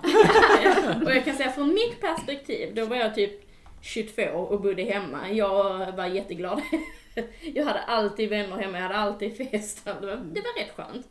[1.05, 3.49] Och jag kan säga från mitt perspektiv, då var jag typ
[3.81, 5.29] 22 och bodde hemma.
[5.31, 6.61] Jag var jätteglad.
[7.53, 9.85] Jag hade alltid vänner hemma, jag hade alltid fest.
[9.85, 11.07] Det var, det var rätt skönt.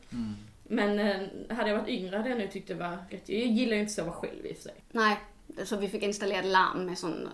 [0.65, 3.29] Men eh, hade jag varit yngre hade jag nog tyckt det var rätt...
[3.29, 4.75] Jag gillar ju inte att sova själv i och för sig.
[4.93, 5.19] Nej,
[5.65, 7.29] så vi fick installera larm med sån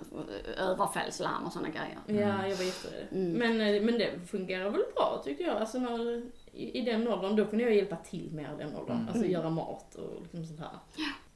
[0.56, 2.22] eh, överfallslarm och såna grejer.
[2.22, 3.06] Ja, jag var jätterädd.
[3.10, 5.56] Men, eh, men det fungerar väl bra tyckte jag.
[5.56, 9.08] Alltså när, i, i den åldern, då kunde jag hjälpa till mer i den åldern.
[9.08, 10.78] Alltså göra mat och liksom sånt här.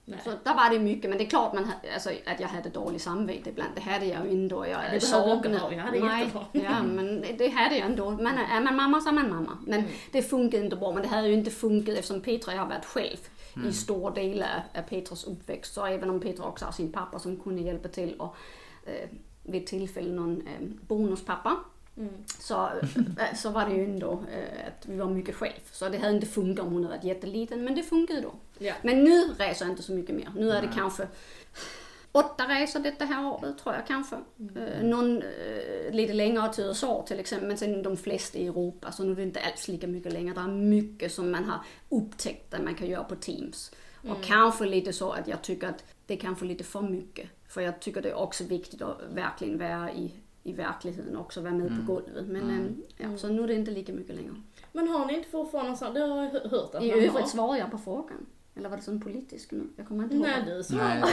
[0.05, 0.21] Nej.
[0.25, 3.01] Så där var det mycket, men det är klart man, alltså, att jag hade dålig
[3.01, 3.71] samvete ibland.
[3.75, 4.67] Det hade jag ju ändå.
[4.67, 8.11] Jag det saknade- ha, jag hade Nej, ja, men det, det hade jag ändå.
[8.11, 9.59] Man är, är man mamma så är man mamma.
[9.67, 9.91] Men Mm.
[10.13, 10.93] det funkade inte bra.
[10.93, 13.17] Men det hade ju inte funkat eftersom Petra har varit själv
[13.69, 14.43] i stor del
[14.75, 15.75] av Petras uppväxt.
[15.75, 18.37] Så även om Petra också har sin pappa som kunde hjälpa till och
[18.87, 19.09] eh,
[19.43, 21.57] vid tillfälle någon eh, bonuspappa.
[21.97, 22.13] Mm.
[22.39, 25.61] Så, eh, så var det ju ändå eh, att vi var mycket själv.
[25.73, 28.33] Så det hade inte funkat om hon hade varit jätteliten, men det funkade då.
[28.63, 28.75] Ja.
[28.83, 30.33] Men nu reser jag inte så mycket mer.
[30.37, 31.09] Nu är det kanske
[32.13, 34.17] åtta resor detta här året tror jag kanske.
[34.57, 38.93] Eh, någon eh, lite längre till USA till exempel, men sen de flesta i Europa.
[38.93, 40.35] Så nu är det inte alls lika mycket längre.
[40.35, 41.59] Det är mycket som man har
[41.89, 43.73] upptäckt att man kan göra på Teams.
[44.09, 47.29] Och kanske lite så att jag tycker att det är kanske lite för mycket.
[47.49, 51.55] För jag tycker det är också viktigt att verkligen vara i, i verkligheten också, vara
[51.55, 52.27] med på golvet.
[52.27, 54.35] Men eh, ja, så nu är det inte lika mycket längre.
[54.73, 55.95] Men har ni inte fortfarande sånt?
[55.95, 58.27] Det har jag hö- hört att I övrigt svarar jag på frågan.
[58.57, 59.69] Eller var det sån politisk nu?
[59.77, 60.25] Jag kommer inte ihåg.
[60.27, 61.05] Nej, du svarar.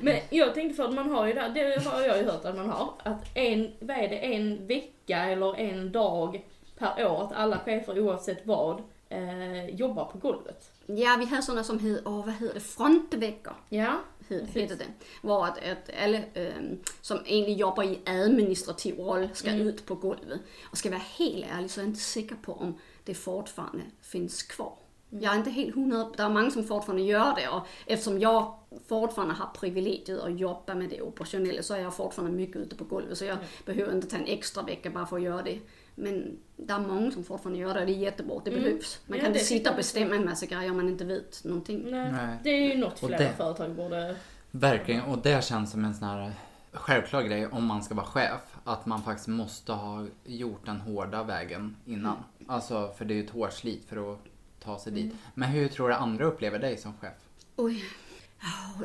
[0.04, 2.56] Men jag tänkte för att man har ju det, det har jag ju hört att
[2.56, 6.44] man har, att en, vad är det, en vecka eller en dag
[6.78, 10.70] per år att alla chefer oavsett vad eh, jobbar på golvet.
[10.86, 13.54] Ja, vi har sådana som heter, åh vad heter det, frontveckor.
[13.68, 14.84] Ja, he- Heter det.
[15.22, 20.40] Var att, att alla ehm, som egentligen jobbar i administrativ roll ska ut på golvet.
[20.70, 24.42] Och ska vara helt ärlig så är jag inte säker på om det fortfarande finns
[24.42, 24.74] kvar.
[25.20, 28.54] Jag är inte helt hundra, det är många som fortfarande gör det och eftersom jag
[28.88, 32.84] fortfarande har privilegiet att jobba med det operationella så är jag fortfarande mycket ute på
[32.84, 35.58] golvet så jag behöver inte ta en extra vecka bara för att göra det.
[35.94, 39.00] Men det är många som fortfarande gör det och det är jättebra, det behövs.
[39.06, 41.44] Man Ja, kan inte det sitta och bestämma en massa grejer om man inte vet
[41.44, 41.82] någonting.
[41.90, 42.12] Nej.
[42.12, 42.36] Nej.
[42.44, 44.16] Det är ju något flera det- företag borde...
[44.50, 46.32] Verkligen, och det känns som en sån här
[46.72, 48.40] självklar grej om man ska vara chef.
[48.64, 52.16] Att man faktiskt måste ha gjort den hårda vägen innan.
[52.46, 54.18] Alltså, för det är ju ett hårt slit för att
[54.64, 55.14] ta sig dit.
[55.34, 57.14] Men hur tror du andra upplever dig som chef?
[57.56, 57.84] Oj.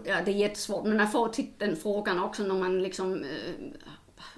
[0.05, 3.83] Ja, det är jättesvårt, men man får till den frågan också när man liksom eh,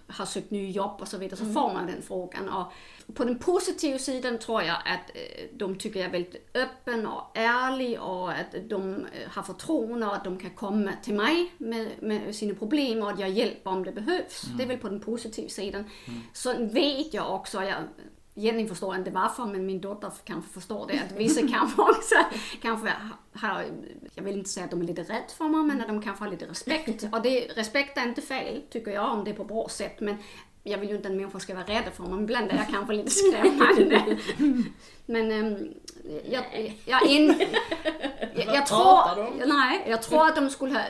[0.07, 2.49] har sökt nya jobb och så vidare, så får man den frågan.
[2.49, 2.71] Och
[3.15, 7.37] på den positiva sidan tror jag att eh, de tycker jag är väldigt öppen och
[7.37, 11.89] ärlig och att de eh, har förtroende och att de kan komma till mig med,
[12.01, 14.41] med sina problem och att jag hjälper om det behövs.
[14.57, 15.83] Det är väl på den positiva sidan.
[16.33, 17.83] Sen vet jag också, jag
[18.35, 20.99] Egentligen förstår inte varför, men min dotter kanske förstår det.
[20.99, 22.15] Att vissa kanske också
[22.61, 22.93] kanske
[23.33, 23.65] har,
[24.15, 26.23] jag vill inte säga att de är lite rädda för mig, men att de kanske
[26.23, 27.03] har lite respekt.
[27.11, 29.99] Och det, respekt är inte fel, tycker jag, om det är på bra sätt.
[29.99, 30.17] Men
[30.63, 32.93] jag vill ju inte att människor ska vara rädda för mig, ibland är jag kanske
[32.93, 34.17] lite skrämmande.
[35.05, 35.73] Men ähm,
[36.25, 37.35] jag, jag, in,
[38.35, 40.81] jag, jag tror, nej, jag tror att de skulle ha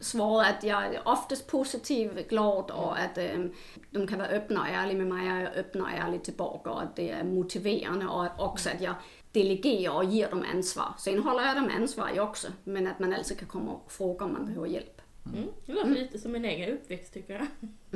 [0.00, 3.52] svarat att jag är oftast positiv, glad och att ähm,
[3.90, 6.70] de kan vara öppna och ärliga med mig och jag är öppna och ärlig tillbaka
[6.70, 8.94] och att det är motiverande och också att jag
[9.32, 10.94] delegerar och ger dem ansvar.
[10.98, 14.32] Sen håller jag dem ansvar också, men att man alltså kan komma och fråga om
[14.32, 15.00] man behöver hjälp.
[15.34, 15.48] Mm.
[15.66, 17.46] Det låter lite som min egen uppväxt tycker jag.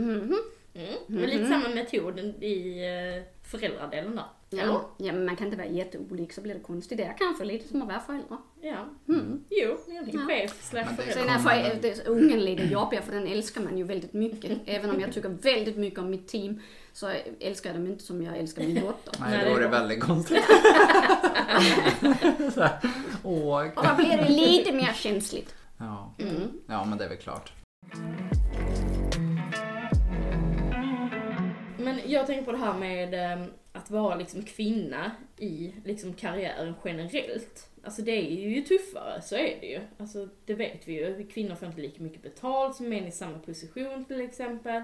[0.05, 0.36] Mhm.
[0.75, 0.95] Mm.
[1.07, 4.25] Men lite samma metod i eh, föräldradelen där.
[4.53, 4.62] Eller?
[4.73, 6.99] Ja, ja, men man kan inte vara jätteolik så blir det konstigt.
[6.99, 8.37] Det är kanske lite som att vara förälder.
[8.61, 8.87] Ja.
[9.51, 10.27] Jo, egentligen Ja.
[10.27, 11.12] chef slash förälder.
[11.12, 14.59] Sen är det ungen lite jobbigare för den älskar man ju väldigt mycket.
[14.66, 16.61] Även om jag tycker väldigt mycket om mitt team
[16.93, 17.11] så
[17.41, 19.14] älskar jag dem inte som jag älskar min dotter.
[19.21, 19.79] Nej, då det bra.
[19.79, 20.45] väldigt konstigt.
[23.25, 23.66] Åh.
[23.77, 25.55] Och då blir det lite mer känsligt.
[25.79, 26.14] Ja.
[26.18, 26.51] Mm.
[26.66, 27.53] ja, men det är väl klart.
[31.81, 36.74] Men jag tänker på det här med eh, att vara liksom kvinna i liksom karriären
[36.85, 37.70] generellt.
[37.85, 39.81] Alltså det är ju tuffare, så är det ju.
[39.99, 41.26] Alltså det vet vi ju.
[41.26, 44.83] Kvinnor får inte lika mycket betalt som män i samma position till exempel.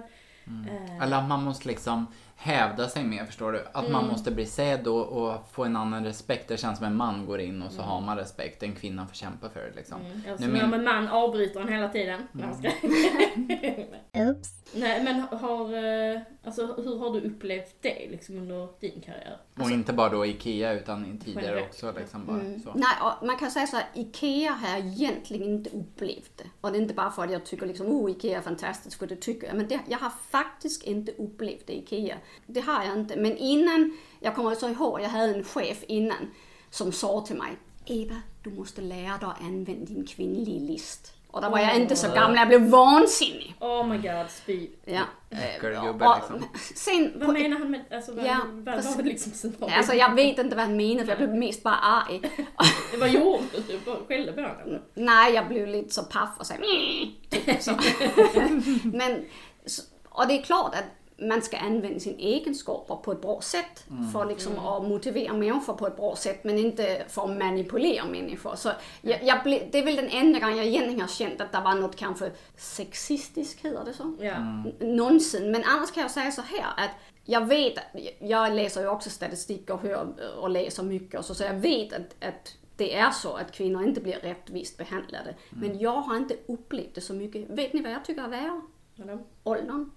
[1.03, 2.07] Eller att man måste liksom
[2.37, 3.65] hävda sig mer, förstår du?
[3.73, 6.49] Att man måste bli sedd och, och få en annan respekt.
[6.49, 8.63] Det känns som en man går in och så har man respekt.
[8.63, 10.01] En kvinna får kämpa för det liksom.
[10.01, 10.13] Mm.
[10.31, 12.21] Alltså Nu när min- min man avbryter en hela tiden.
[12.33, 13.87] Nej, jag skojar.
[14.31, 14.49] Oops.
[14.75, 15.75] Nej men har,
[16.15, 19.39] eh, alltså hur har du upplevt det liksom under din karriär?
[19.61, 21.69] Och inte bara då IKEA utan tidigare Generellt.
[21.69, 21.93] också.
[21.99, 22.79] Liksom bara, så.
[22.79, 26.45] Nej, och man kan säga så här, IKEA har jag egentligen inte upplevt det.
[26.61, 29.07] Och det är inte bara för att jag tycker liksom, oh IKEA är fantastiskt, för
[29.07, 29.57] det tycker jag.
[29.57, 32.17] Men det, jag har faktiskt inte upplevt det i IKEA.
[32.47, 33.17] Det har jag inte.
[33.17, 36.31] Men innan, jag kommer så ihåg, jag hade en chef innan
[36.71, 37.57] som sa till mig,
[37.87, 41.13] Eva, du måste lära dig att använda din kvinnliga list.
[41.31, 43.55] Och då var jag inte så gammal, jag blev vansinnig.
[43.61, 44.69] Oh my god, spy.
[44.85, 45.03] Ja.
[45.31, 45.39] Och
[46.17, 46.45] liksom.
[46.75, 49.77] Sen, Vad menar han med, alltså vad, Ja, vad var det liksom scenariot?
[49.77, 52.21] Alltså jag vet inte vad han menar för jag blev mest bara arg.
[53.01, 53.81] Vad gjorde du?
[54.09, 54.83] Skällde på honom?
[54.95, 56.61] Nej, jag blev lite så paff och så här,
[57.31, 57.73] typ så.
[58.97, 59.25] Men,
[60.09, 60.85] och det är klart att
[61.19, 65.87] man ska använda sina egenskaper på ett bra sätt för liksom att motivera människor på
[65.87, 68.55] ett bra sätt men inte för att manipulera människor.
[68.57, 68.71] Så
[69.03, 71.61] jag, jag ble, det är väl den enda gången jag egentligen har känt att det
[71.61, 74.17] var något kanske sexistiskt, heter det så?
[74.21, 74.35] Ja.
[74.35, 75.51] N- någonsin.
[75.51, 76.91] Men annars kan jag säga så här att
[77.25, 77.75] jag vet,
[78.19, 80.07] jag läser ju också statistik och hör
[80.39, 83.83] och läser mycket och så, så jag vet att, att det är så att kvinnor
[83.83, 85.35] inte blir rättvist behandlade.
[85.51, 87.51] Men jag har inte upplevt det så mycket.
[87.51, 88.61] Vet ni vad jag tycker är värre?
[89.45, 89.91] Åldern.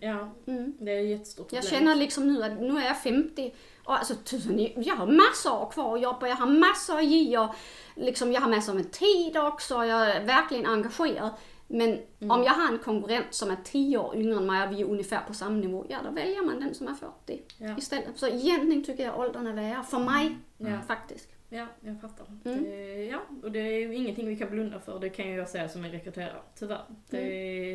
[0.00, 0.28] Ja.
[0.46, 0.72] Mm.
[0.80, 1.78] det är ett jättestort Jag problem.
[1.80, 3.54] känner liksom nu att nu är jag 50
[3.84, 7.54] och alltså tusen, jag har massor kvar att jobba, jag har massor att ge och
[7.94, 11.30] liksom jag har massor med tid också, jag är verkligen engagerad.
[11.68, 14.80] Men om jag har en konkurrent som är 10 år yngre än mig och vi
[14.80, 17.74] är ungefär på samma nivå, ja då väljer man den som är 40 Ja.
[17.78, 18.08] istället.
[18.18, 20.80] Så egentligen tycker jag åldern är värre, för mig Ja.
[20.86, 21.28] faktiskt.
[21.48, 22.26] Ja, jag fattar.
[22.44, 22.64] Mm.
[22.64, 24.98] Det, ja, och det är ju ingenting vi kan blunda för.
[25.00, 26.84] Det kan ju jag säga som en rekryterare, tyvärr.
[27.10, 27.18] Det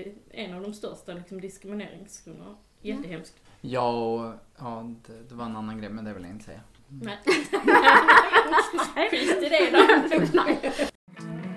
[0.03, 0.17] Mm.
[0.31, 2.55] är en av de största liksom, diskrimineringsgrunderna.
[2.81, 3.35] Jättehemskt.
[3.61, 6.61] Ja, och, ja det, det var en annan grej men det vill jag inte säga.
[6.87, 7.17] Nej.
[9.11, 10.85] Skit i det då.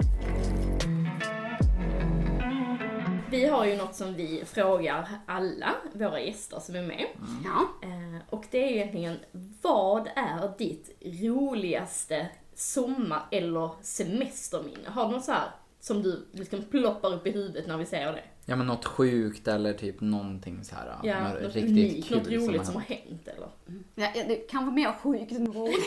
[3.30, 7.06] Vi har ju något som vi frågar alla våra gäster som är med.
[7.44, 7.88] Ja.
[7.88, 9.16] Eh, och det är egentligen,
[9.62, 10.90] vad är ditt
[11.22, 14.88] roligaste sommar eller semesterminne?
[14.88, 15.48] Har du något så här
[15.80, 18.22] som du liksom ploppar upp i huvudet när vi säger det?
[18.46, 20.96] Ja men något sjukt eller typ någonting så här.
[21.02, 23.00] Ja, något riktigt unikt, kul något roligt har som har hänt.
[23.08, 23.48] hänt eller?
[23.94, 25.84] Ja, ja, det kan vara mer sjukt än roligt.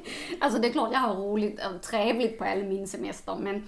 [0.40, 3.62] alltså det är klart jag har roligt och trevligt på alla min semester men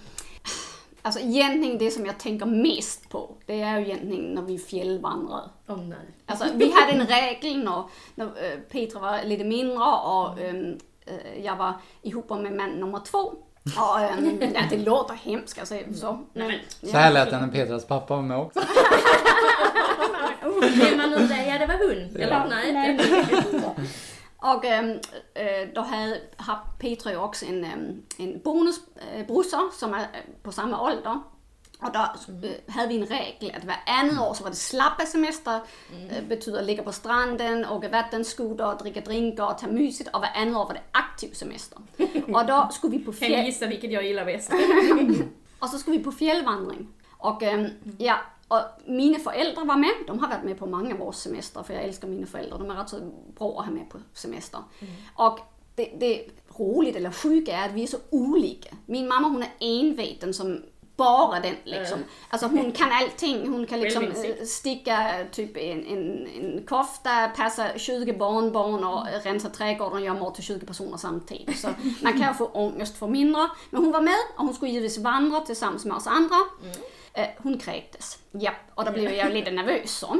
[1.01, 5.43] Alltså egentligen det som jag tänker mest på, det är ju egentligen när vi fjällvandrar.
[5.67, 5.97] Åh nej.
[6.25, 7.83] Alltså, vi hade en regel när,
[8.15, 12.99] när äh, Petra var lite mindre och ähm, äh, jag var ihop med man nummer
[12.99, 13.33] två.
[13.77, 16.19] Och, ähm, ja, det låter hemskt jag säga så.
[16.33, 16.51] Men,
[16.83, 18.59] Så här lät det när Petras pappa var med också.
[20.61, 21.45] Är man nu det?
[21.45, 22.21] Ja, det var hon.
[22.21, 22.99] Eller nej.
[24.41, 24.95] Och äh,
[25.75, 30.81] då hade, har Petra ju också en, ähm, en bonusbrorsa som är äh, på samma
[30.81, 31.19] ålder.
[31.79, 35.59] Och då äh, hade vi en regel att varannat år så var det slappa semester,
[36.09, 40.09] äh, betyder ligga på stranden, åka vattenskoter, dricka drinkar och ta mysigt.
[40.13, 41.79] Och varannat år var det aktiv semester.
[42.33, 43.45] Och då skulle vi på Kan fjäll...
[43.45, 44.51] gissa vilket jag gillar bäst?
[45.59, 46.87] Och så skulle vi på fjällvandring.
[47.17, 48.15] Och ähm, ja,
[48.51, 49.93] och mina föräldrar var med.
[50.07, 52.59] De har varit med på många av våra semester för jag älskar mina föräldrar.
[52.59, 52.99] De är rätt så
[53.37, 54.59] bra att ha med på semester.
[55.15, 55.39] Och
[55.75, 56.25] det, det
[56.57, 58.69] roligt eller sjuka är att vi är så olika.
[58.85, 60.63] Min mamma hon är enveten som
[60.95, 61.99] bara den liksom.
[62.29, 63.47] Alltså hon kan allting.
[63.47, 69.49] Hon kan liksom eh, sticka typ en, en, en kofta, passa 20 barnbarn och rensa
[69.49, 71.59] trädgården och göra mat till 20 personer samtidigt.
[71.59, 71.67] Så
[72.01, 73.47] man kan få ångest för mindre.
[73.69, 76.35] Men hon var med och hon skulle givetvis vandra tillsammans med oss andra.
[76.35, 76.77] Eh,
[77.37, 78.19] hon kräktes.
[78.31, 79.91] Ja, och då blev jag lite nervös.
[79.91, 80.17] Så.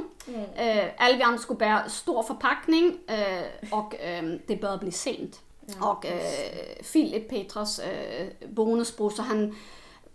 [0.55, 5.39] Eh, alla vi andra skulle bära stor förpackning eh, och eh, det började bli sent.
[5.79, 6.21] Och eh,
[6.83, 9.55] Filip, Petras eh, bonusbror, så han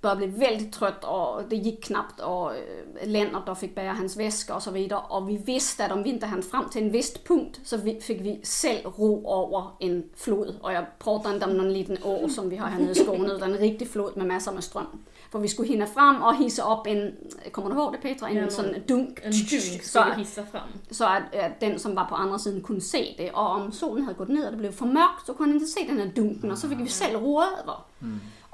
[0.00, 2.62] började bli väldigt trött och det gick knappt och eh,
[3.04, 5.02] Lennart då fick bära hans väska och så vidare.
[5.08, 8.00] Och vi visste att om vi inte hann fram till en viss punkt så vi,
[8.00, 10.56] fick vi själv ro över en flod.
[10.62, 13.32] Och jag pratar inte om någon liten å som vi har här nere i Skåne
[13.32, 15.04] utan en riktig flod med massor med ström.
[15.36, 17.12] För vi skulle hinna fram och hissa upp en,
[17.52, 18.28] kommer du ihåg det Petra?
[18.28, 19.18] En Ja, sån dunk.
[19.22, 20.62] En dunk så, att, hissa fram.
[20.90, 23.30] så att, att den som var på andra sidan kunde se det.
[23.32, 25.66] Och om solen hade gått ner och det blev för mörkt så kunde han inte
[25.72, 27.76] se den här dunken och så fick vi själv ro över.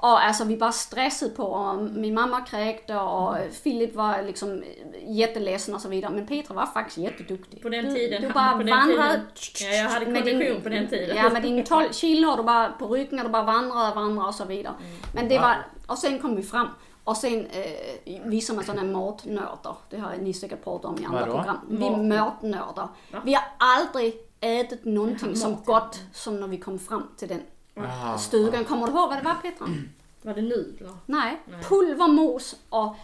[0.03, 4.63] Och alltså vi bara stressade på och min mamma kräkte och Filip var liksom
[5.07, 6.11] jätteledsen och så vidare.
[6.13, 7.61] Men Petra var faktiskt jätteduktig.
[7.61, 9.21] På den du, tiden- Du bara på vandrade.
[9.61, 11.17] Ja, jag hade kondition på den tiden.
[11.17, 14.27] Ja, med din 12 kilo och du bara på ryggen och du bara vandrade, vandrade
[14.27, 14.73] och så vidare.
[14.79, 14.97] Mm.
[15.15, 15.55] Men det var,
[15.87, 16.67] och sen kom vi fram.
[17.03, 19.75] Och sen eh, visar man sådana matnördar.
[19.89, 21.31] Det har ni säkert pratat om i andra Vadå?
[21.33, 21.57] program.
[21.69, 22.07] Vi är Mat-
[22.43, 22.87] matnördar.
[23.25, 25.65] Vi har aldrig ätit någonting som mat.
[25.65, 27.41] gott som när vi kom fram till den
[27.75, 28.65] Ah, stugan.
[28.65, 29.67] Kommer du ihåg vad det var Petra?
[30.25, 30.97] Var det nudlar?
[31.05, 32.95] Nej, pulvermos och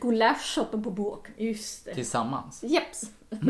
[0.00, 1.26] gulaschsoppa på burk.
[1.36, 1.94] Just det.
[1.94, 2.62] Tillsammans.
[2.62, 3.10] Jeps.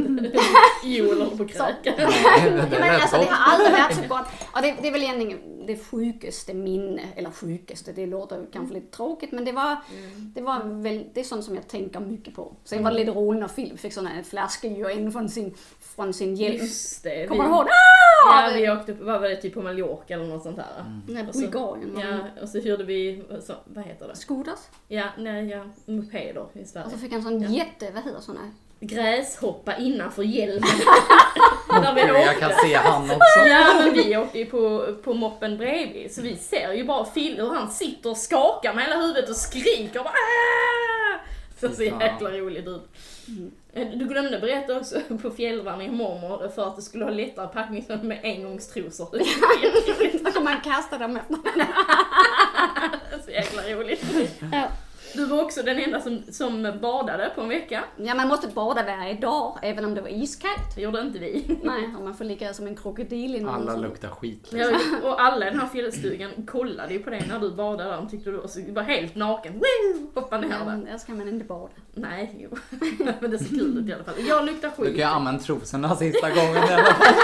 [0.84, 1.94] Joel håller på att kräka.
[2.08, 4.26] Nej, det Ja, men alltså, det har aldrig varit så gott.
[4.52, 8.96] Och det, det är väl egentligen det sjukaste minne, eller sjukaste, det låter kanske lite
[8.96, 9.76] tråkigt men det var,
[10.16, 12.56] det var väl, det är sånt som jag tänker mycket på.
[12.64, 15.54] Sen var det lite roligt när Filip fick sån här flaskljud in från sin,
[15.96, 16.56] från sin hjälm.
[16.56, 17.26] Just det.
[17.26, 17.66] Kommer vi- du ihåg?
[17.68, 18.50] Ja, Ah!
[18.54, 20.66] vi åkte upp, vad var det, typ på Mallorca eller något sånt där.
[21.08, 22.02] Nej, Och så- Bulgarien var.
[22.02, 24.16] Ja, och så hyrde vi, så, vad heter det?
[24.16, 24.58] Scooters.
[24.88, 26.86] Ja, nej, ja, mopeder i Sverige.
[26.86, 27.48] Och så fick han sån Ja.
[27.48, 28.40] jätte, vad heter såna?
[28.80, 30.62] Gräshoppa innanför hjälmen.
[31.68, 32.62] Där vi Jag kan åkte.
[32.66, 33.48] se han också.
[33.48, 37.36] Ja, men vi åkte ju på, på moppen bredvid, så vi ser ju bara Phil
[37.36, 41.18] hur han sitter och skakar med hela huvudet och skriker och bara "Ah!"
[41.60, 42.82] Så så jäkla roligt ut.
[43.28, 43.34] Eh,
[43.74, 48.20] Du glömde berätta också på fjällvandring mormor för att du skulle ha lättare packning med
[48.22, 49.06] engångstrosor.
[50.32, 51.36] Kommer man kasta dem efter.
[53.24, 54.04] Så jäkla roligt.
[54.52, 54.68] Ja.
[55.14, 57.84] Du var också den enda som, som badade på en vecka.
[57.96, 60.74] Ja, man måste bada varje dag, även om det var iskallt.
[60.76, 61.58] Det gjorde inte vi.
[61.62, 64.48] Nej, och man får ligga som en krokodil i någon Alla sån- luktar skit.
[64.52, 64.66] Ja,
[65.02, 67.96] och alla i den här fjällstugan kollade ju på dig när du badade där.
[67.96, 69.52] De tyckte du var, så, du var helt naken.
[69.52, 70.10] Woo!
[70.14, 70.76] Hoppade ner Ja, där.
[70.90, 71.68] där ska man inte bada.
[71.94, 72.56] Nej, jo.
[73.20, 74.14] Men det ser kul ut i alla fall.
[74.28, 74.86] Jag luktar Du skit.
[74.86, 77.14] kan ju använda trosorna sista gången i alla fall.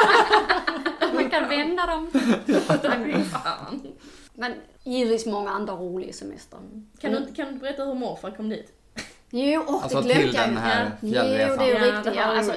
[1.14, 2.10] Man kan vända dem.
[2.46, 2.52] Fy
[3.24, 3.80] fan.
[4.38, 6.58] Men givetvis många andra roliga semester.
[7.00, 8.72] Kan du, kan du berätta hur morfar kom dit?
[9.30, 10.58] Jo, och Alltså det glömde jag den ju.
[10.60, 12.12] här Jo, det är ju Ja, riktigt.
[12.12, 12.52] det Ja, alltså,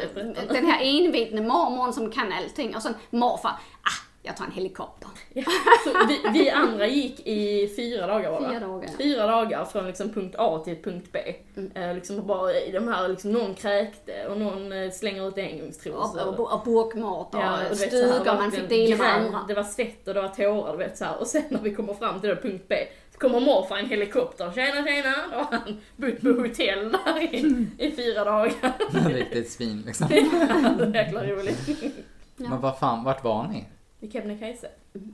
[0.54, 2.76] den här envetne mormor som kan allting.
[2.76, 5.10] Och sen morfar, ah, jag tar en helikopter.
[5.34, 5.44] Ja.
[5.84, 8.48] Så vi, vi andra gick i fyra dagar var det?
[8.48, 8.90] Fyra dagar.
[8.98, 11.20] Fyra dagar från liksom punkt A till punkt B.
[11.58, 11.72] Mm.
[11.76, 15.40] Eh, liksom bara i de här, liksom, någon kräkte och någon eh, slänger ut Och,
[15.40, 16.40] engångstrosor.
[16.40, 19.40] och, och och Ja, och så här, stugor man fick dela med andra.
[19.48, 21.20] Det var svett och det var tårar, du vet så här.
[21.20, 22.76] Och sen när vi kommer fram till då punkt B,
[23.12, 24.52] så kommer morfar i en helikopter.
[24.56, 25.16] Tjena tjena!
[25.32, 28.54] Då har han bott på hotell där i, i fyra dagar.
[29.10, 30.08] Riktigt svin liksom.
[30.80, 31.70] Så jäkla roligt.
[32.36, 33.66] Men vad fan, vart var ni?
[34.02, 34.68] I Kebnekaise.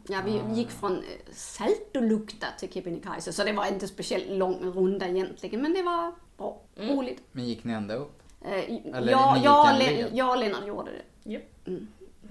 [0.07, 5.07] Ja, vi gick från eh, Saltolukta till Kebnekaise, så det var inte speciellt lång runda
[5.07, 7.21] egentligen, men det var bra, roligt.
[7.31, 8.21] Men gick ni ända upp?
[8.41, 8.51] Eh,
[8.95, 10.09] Eller jag, ni gick jag, en Le- led?
[10.13, 11.31] jag och Lennart gjorde det.
[11.31, 11.39] Ja.
[11.65, 11.87] Mm.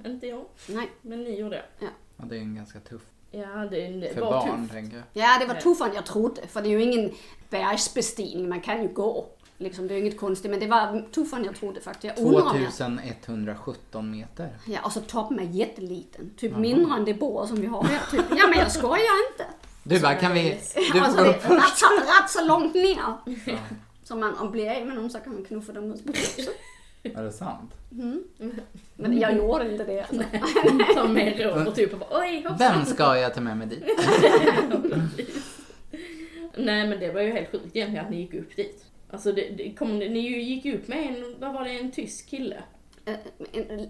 [0.07, 0.91] Inte jag, Nej.
[1.03, 1.87] men ni gjorde det.
[2.17, 4.73] Ja, det är en ganska tuff Ja, det, det För var barn, tufft.
[4.73, 5.05] tänker jag.
[5.13, 7.13] Ja, det var tuffare än jag trodde, för det är ju ingen
[7.51, 9.27] bergsbestigning, man kan ju gå.
[9.59, 12.19] Liksom, det är inget konstigt, men det var tuffare än jag trodde faktiskt.
[12.19, 12.73] Jag undrar om jag...
[12.73, 14.51] 2117 meter.
[14.67, 16.31] Ja, och så toppen är jätteliten.
[16.37, 18.01] Typ mindre än det bord som vi har här.
[18.11, 18.25] Typ.
[18.31, 19.47] Ja, men jag skojar inte.
[19.83, 20.59] Du bara, kan vi...
[20.93, 23.15] Du alltså, det är rätt, så, rätt så långt ner.
[24.05, 26.49] Så man, om blir av med någon så kan man knuffa dem ut på huset.
[27.03, 27.71] Är det sant?
[28.97, 30.07] Men jag gjorde inte det.
[30.11, 30.95] Alltså.
[30.95, 32.59] Ta med Robert typ och bara oj hoppsan.
[32.59, 33.85] Vem ska jag ta med mig dit?
[36.57, 38.86] Nej men det var ju helt sjukt egentligen att ni gick upp dit.
[39.11, 42.27] Alltså det, det kom, ni gick ju upp med en, vad var det, en tysk
[42.31, 42.63] kille?
[43.05, 43.15] Eh,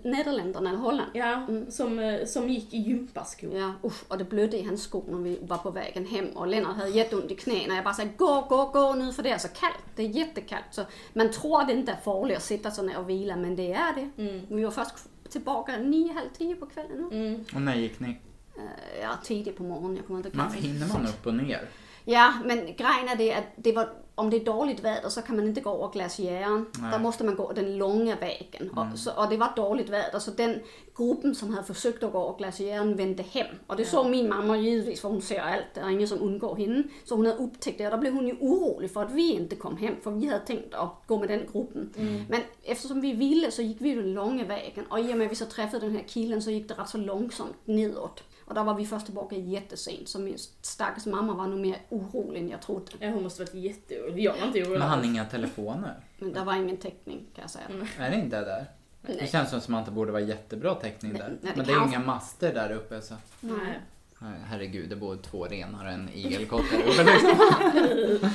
[0.05, 1.11] Nederländerna eller Holland.
[1.15, 3.57] Ja, som, eh, som gick i gympaskor.
[3.59, 6.47] Ja, usch, och det blödde i hans skor när vi var på vägen hem och
[6.47, 7.75] Lennart hade jätteont i knäna.
[7.75, 9.85] Jag bara sa gå, gå, gå nu för det är så kallt.
[9.97, 10.65] Det är jättekallt.
[10.71, 13.57] Så man tror att det inte är farligt att sitta så ner och vila, men
[13.57, 14.11] det är det.
[14.55, 14.95] Vi var först
[15.29, 17.09] tillbaka nio, halv tio på kvällen.
[17.11, 17.45] nu.
[17.55, 18.09] Och när gick ni?
[18.57, 19.97] Eh, Ja, tidigt på morgonen.
[19.97, 21.69] Jag kommer inte Man, hinner man upp och ner?
[22.09, 25.37] Ja, men grejen är det att det var, om det är dåligt väder så kan
[25.37, 26.67] man inte gå över glaciären.
[26.93, 28.71] Då måste man gå den långa vägen.
[28.71, 30.61] Och, så, och det var dåligt väder så den
[30.97, 33.47] gruppen som hade försökt att gå över glaciären vände hem.
[33.67, 36.57] Och det såg min mamma givetvis för hon ser allt, det är ingen som undgår
[36.57, 36.83] henne.
[37.05, 39.57] Så hon hade upptäckt det och då blev hon ju orolig för att vi inte
[39.57, 41.93] kom hem för vi hade tänkt att gå med den gruppen.
[42.29, 45.33] Men eftersom vi ville så gick vi den långa vägen och i och med att
[45.33, 48.23] vi så träffade den här killen så gick det rätt så långsamt nedåt.
[48.47, 52.41] Och då var vi först tillbaka jättesent så min stackars mamma var nog mer orolig
[52.41, 52.93] än jag trodde.
[52.99, 54.25] Ja, hon måste varit jätteorolig.
[54.25, 54.79] Jag var inte orolig.
[54.79, 56.01] Men han inga telefoner?
[56.19, 57.65] Men det var ingen täckning kan jag säga.
[57.99, 58.67] Är det inte där?
[59.03, 61.29] Det känns som att det borde vara jättebra täckning där.
[61.29, 63.15] Nej, det Men det är ju inga master där uppe så.
[63.41, 63.81] Nej.
[64.19, 68.31] Nej, Herregud, det bor två renar och en igelkott där uppe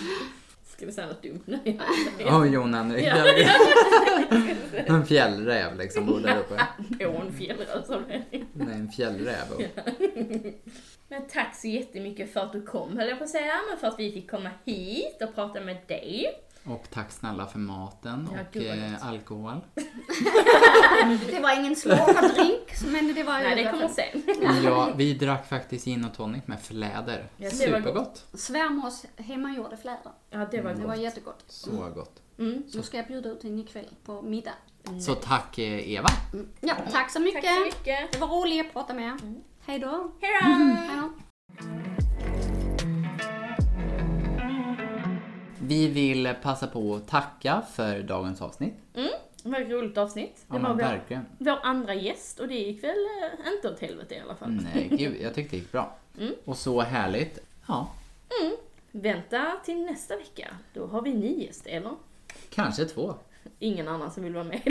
[0.82, 1.80] Ska vi säga något dumt nu?
[2.26, 3.06] Åh, Jon Henrik.
[3.06, 3.26] Ja.
[4.86, 6.68] En fjällräv liksom bor där uppe.
[7.06, 8.46] På en fjällräv som det är.
[8.54, 9.52] Nej, en fjällräv.
[9.56, 9.62] Och...
[11.08, 13.88] Men tack så jättemycket för att du kom höll jag på att säga, men för
[13.88, 16.26] att vi fick komma hit och prata med dig.
[16.66, 19.62] Och tack snälla för maten Ja, och eh, alkohol.
[21.30, 24.24] Det var ingen slåkardrink, men det var Nej, det kommer sen.
[24.64, 27.26] Ja, vi drack faktiskt gin och tonic med fläder.
[27.38, 28.26] Var Supergott.
[28.34, 30.12] svärmors hemmagjorda fläder.
[30.30, 31.04] Ja, det var Det var gott.
[31.04, 31.44] jättegott.
[31.48, 32.22] Så gott.
[32.40, 32.64] Mm.
[32.74, 34.54] Nu ska jag bjuda ut henne ikväll på middag.
[35.02, 36.10] Så tack eh, Eva.
[36.60, 37.44] Ja, tack så mycket.
[37.44, 38.12] Tack så mycket.
[38.12, 39.18] Det var roligt att prata med er.
[39.66, 40.12] Hej då.
[40.22, 41.10] Hej då.
[45.72, 48.74] Vi vill passa på att tacka för dagens avsnitt.
[48.96, 50.36] Mm, ett roligt avsnitt.
[50.48, 51.26] Det Ja, var verkligen.
[51.38, 54.50] vår andra gäst och det gick väl eh, inte åt helvete i alla fall.
[54.74, 55.96] Nej, gud, jag tyckte det gick bra.
[56.20, 56.34] Mm.
[56.46, 57.40] Och så härligt.
[57.68, 57.92] Ja,
[58.92, 60.48] Vänta till nästa vecka.
[60.74, 61.92] Då har vi ny gäst, eller?
[62.50, 63.14] kanske två.
[63.60, 64.62] Ingen annan som vill vara med.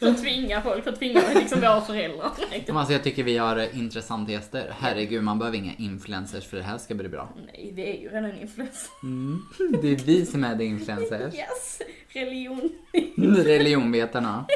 [0.00, 2.30] att tvinga folk, att tvinga liksom våra föräldrar.
[2.66, 4.74] Men Alltså, jag tycker vi har intressanta gäster.
[4.80, 7.28] Herregud, man behöver inga influencers för det här ska bli bra.
[7.46, 8.88] Nej, vi är ju redan influencers.
[9.82, 11.34] Det är vi som är the influencers.
[11.34, 11.82] Yes!
[12.08, 12.72] Religion.
[13.44, 14.46] Religionvetarna.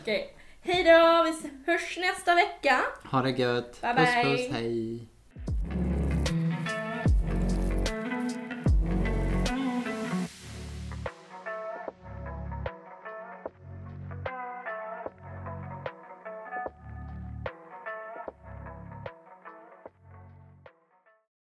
[0.00, 0.34] Okej.
[0.62, 2.80] Hej då, vi hörs nästa vecka.
[3.10, 3.80] Ha det gött.
[3.80, 4.36] Bye, puss bye.
[4.36, 5.06] puss, hej.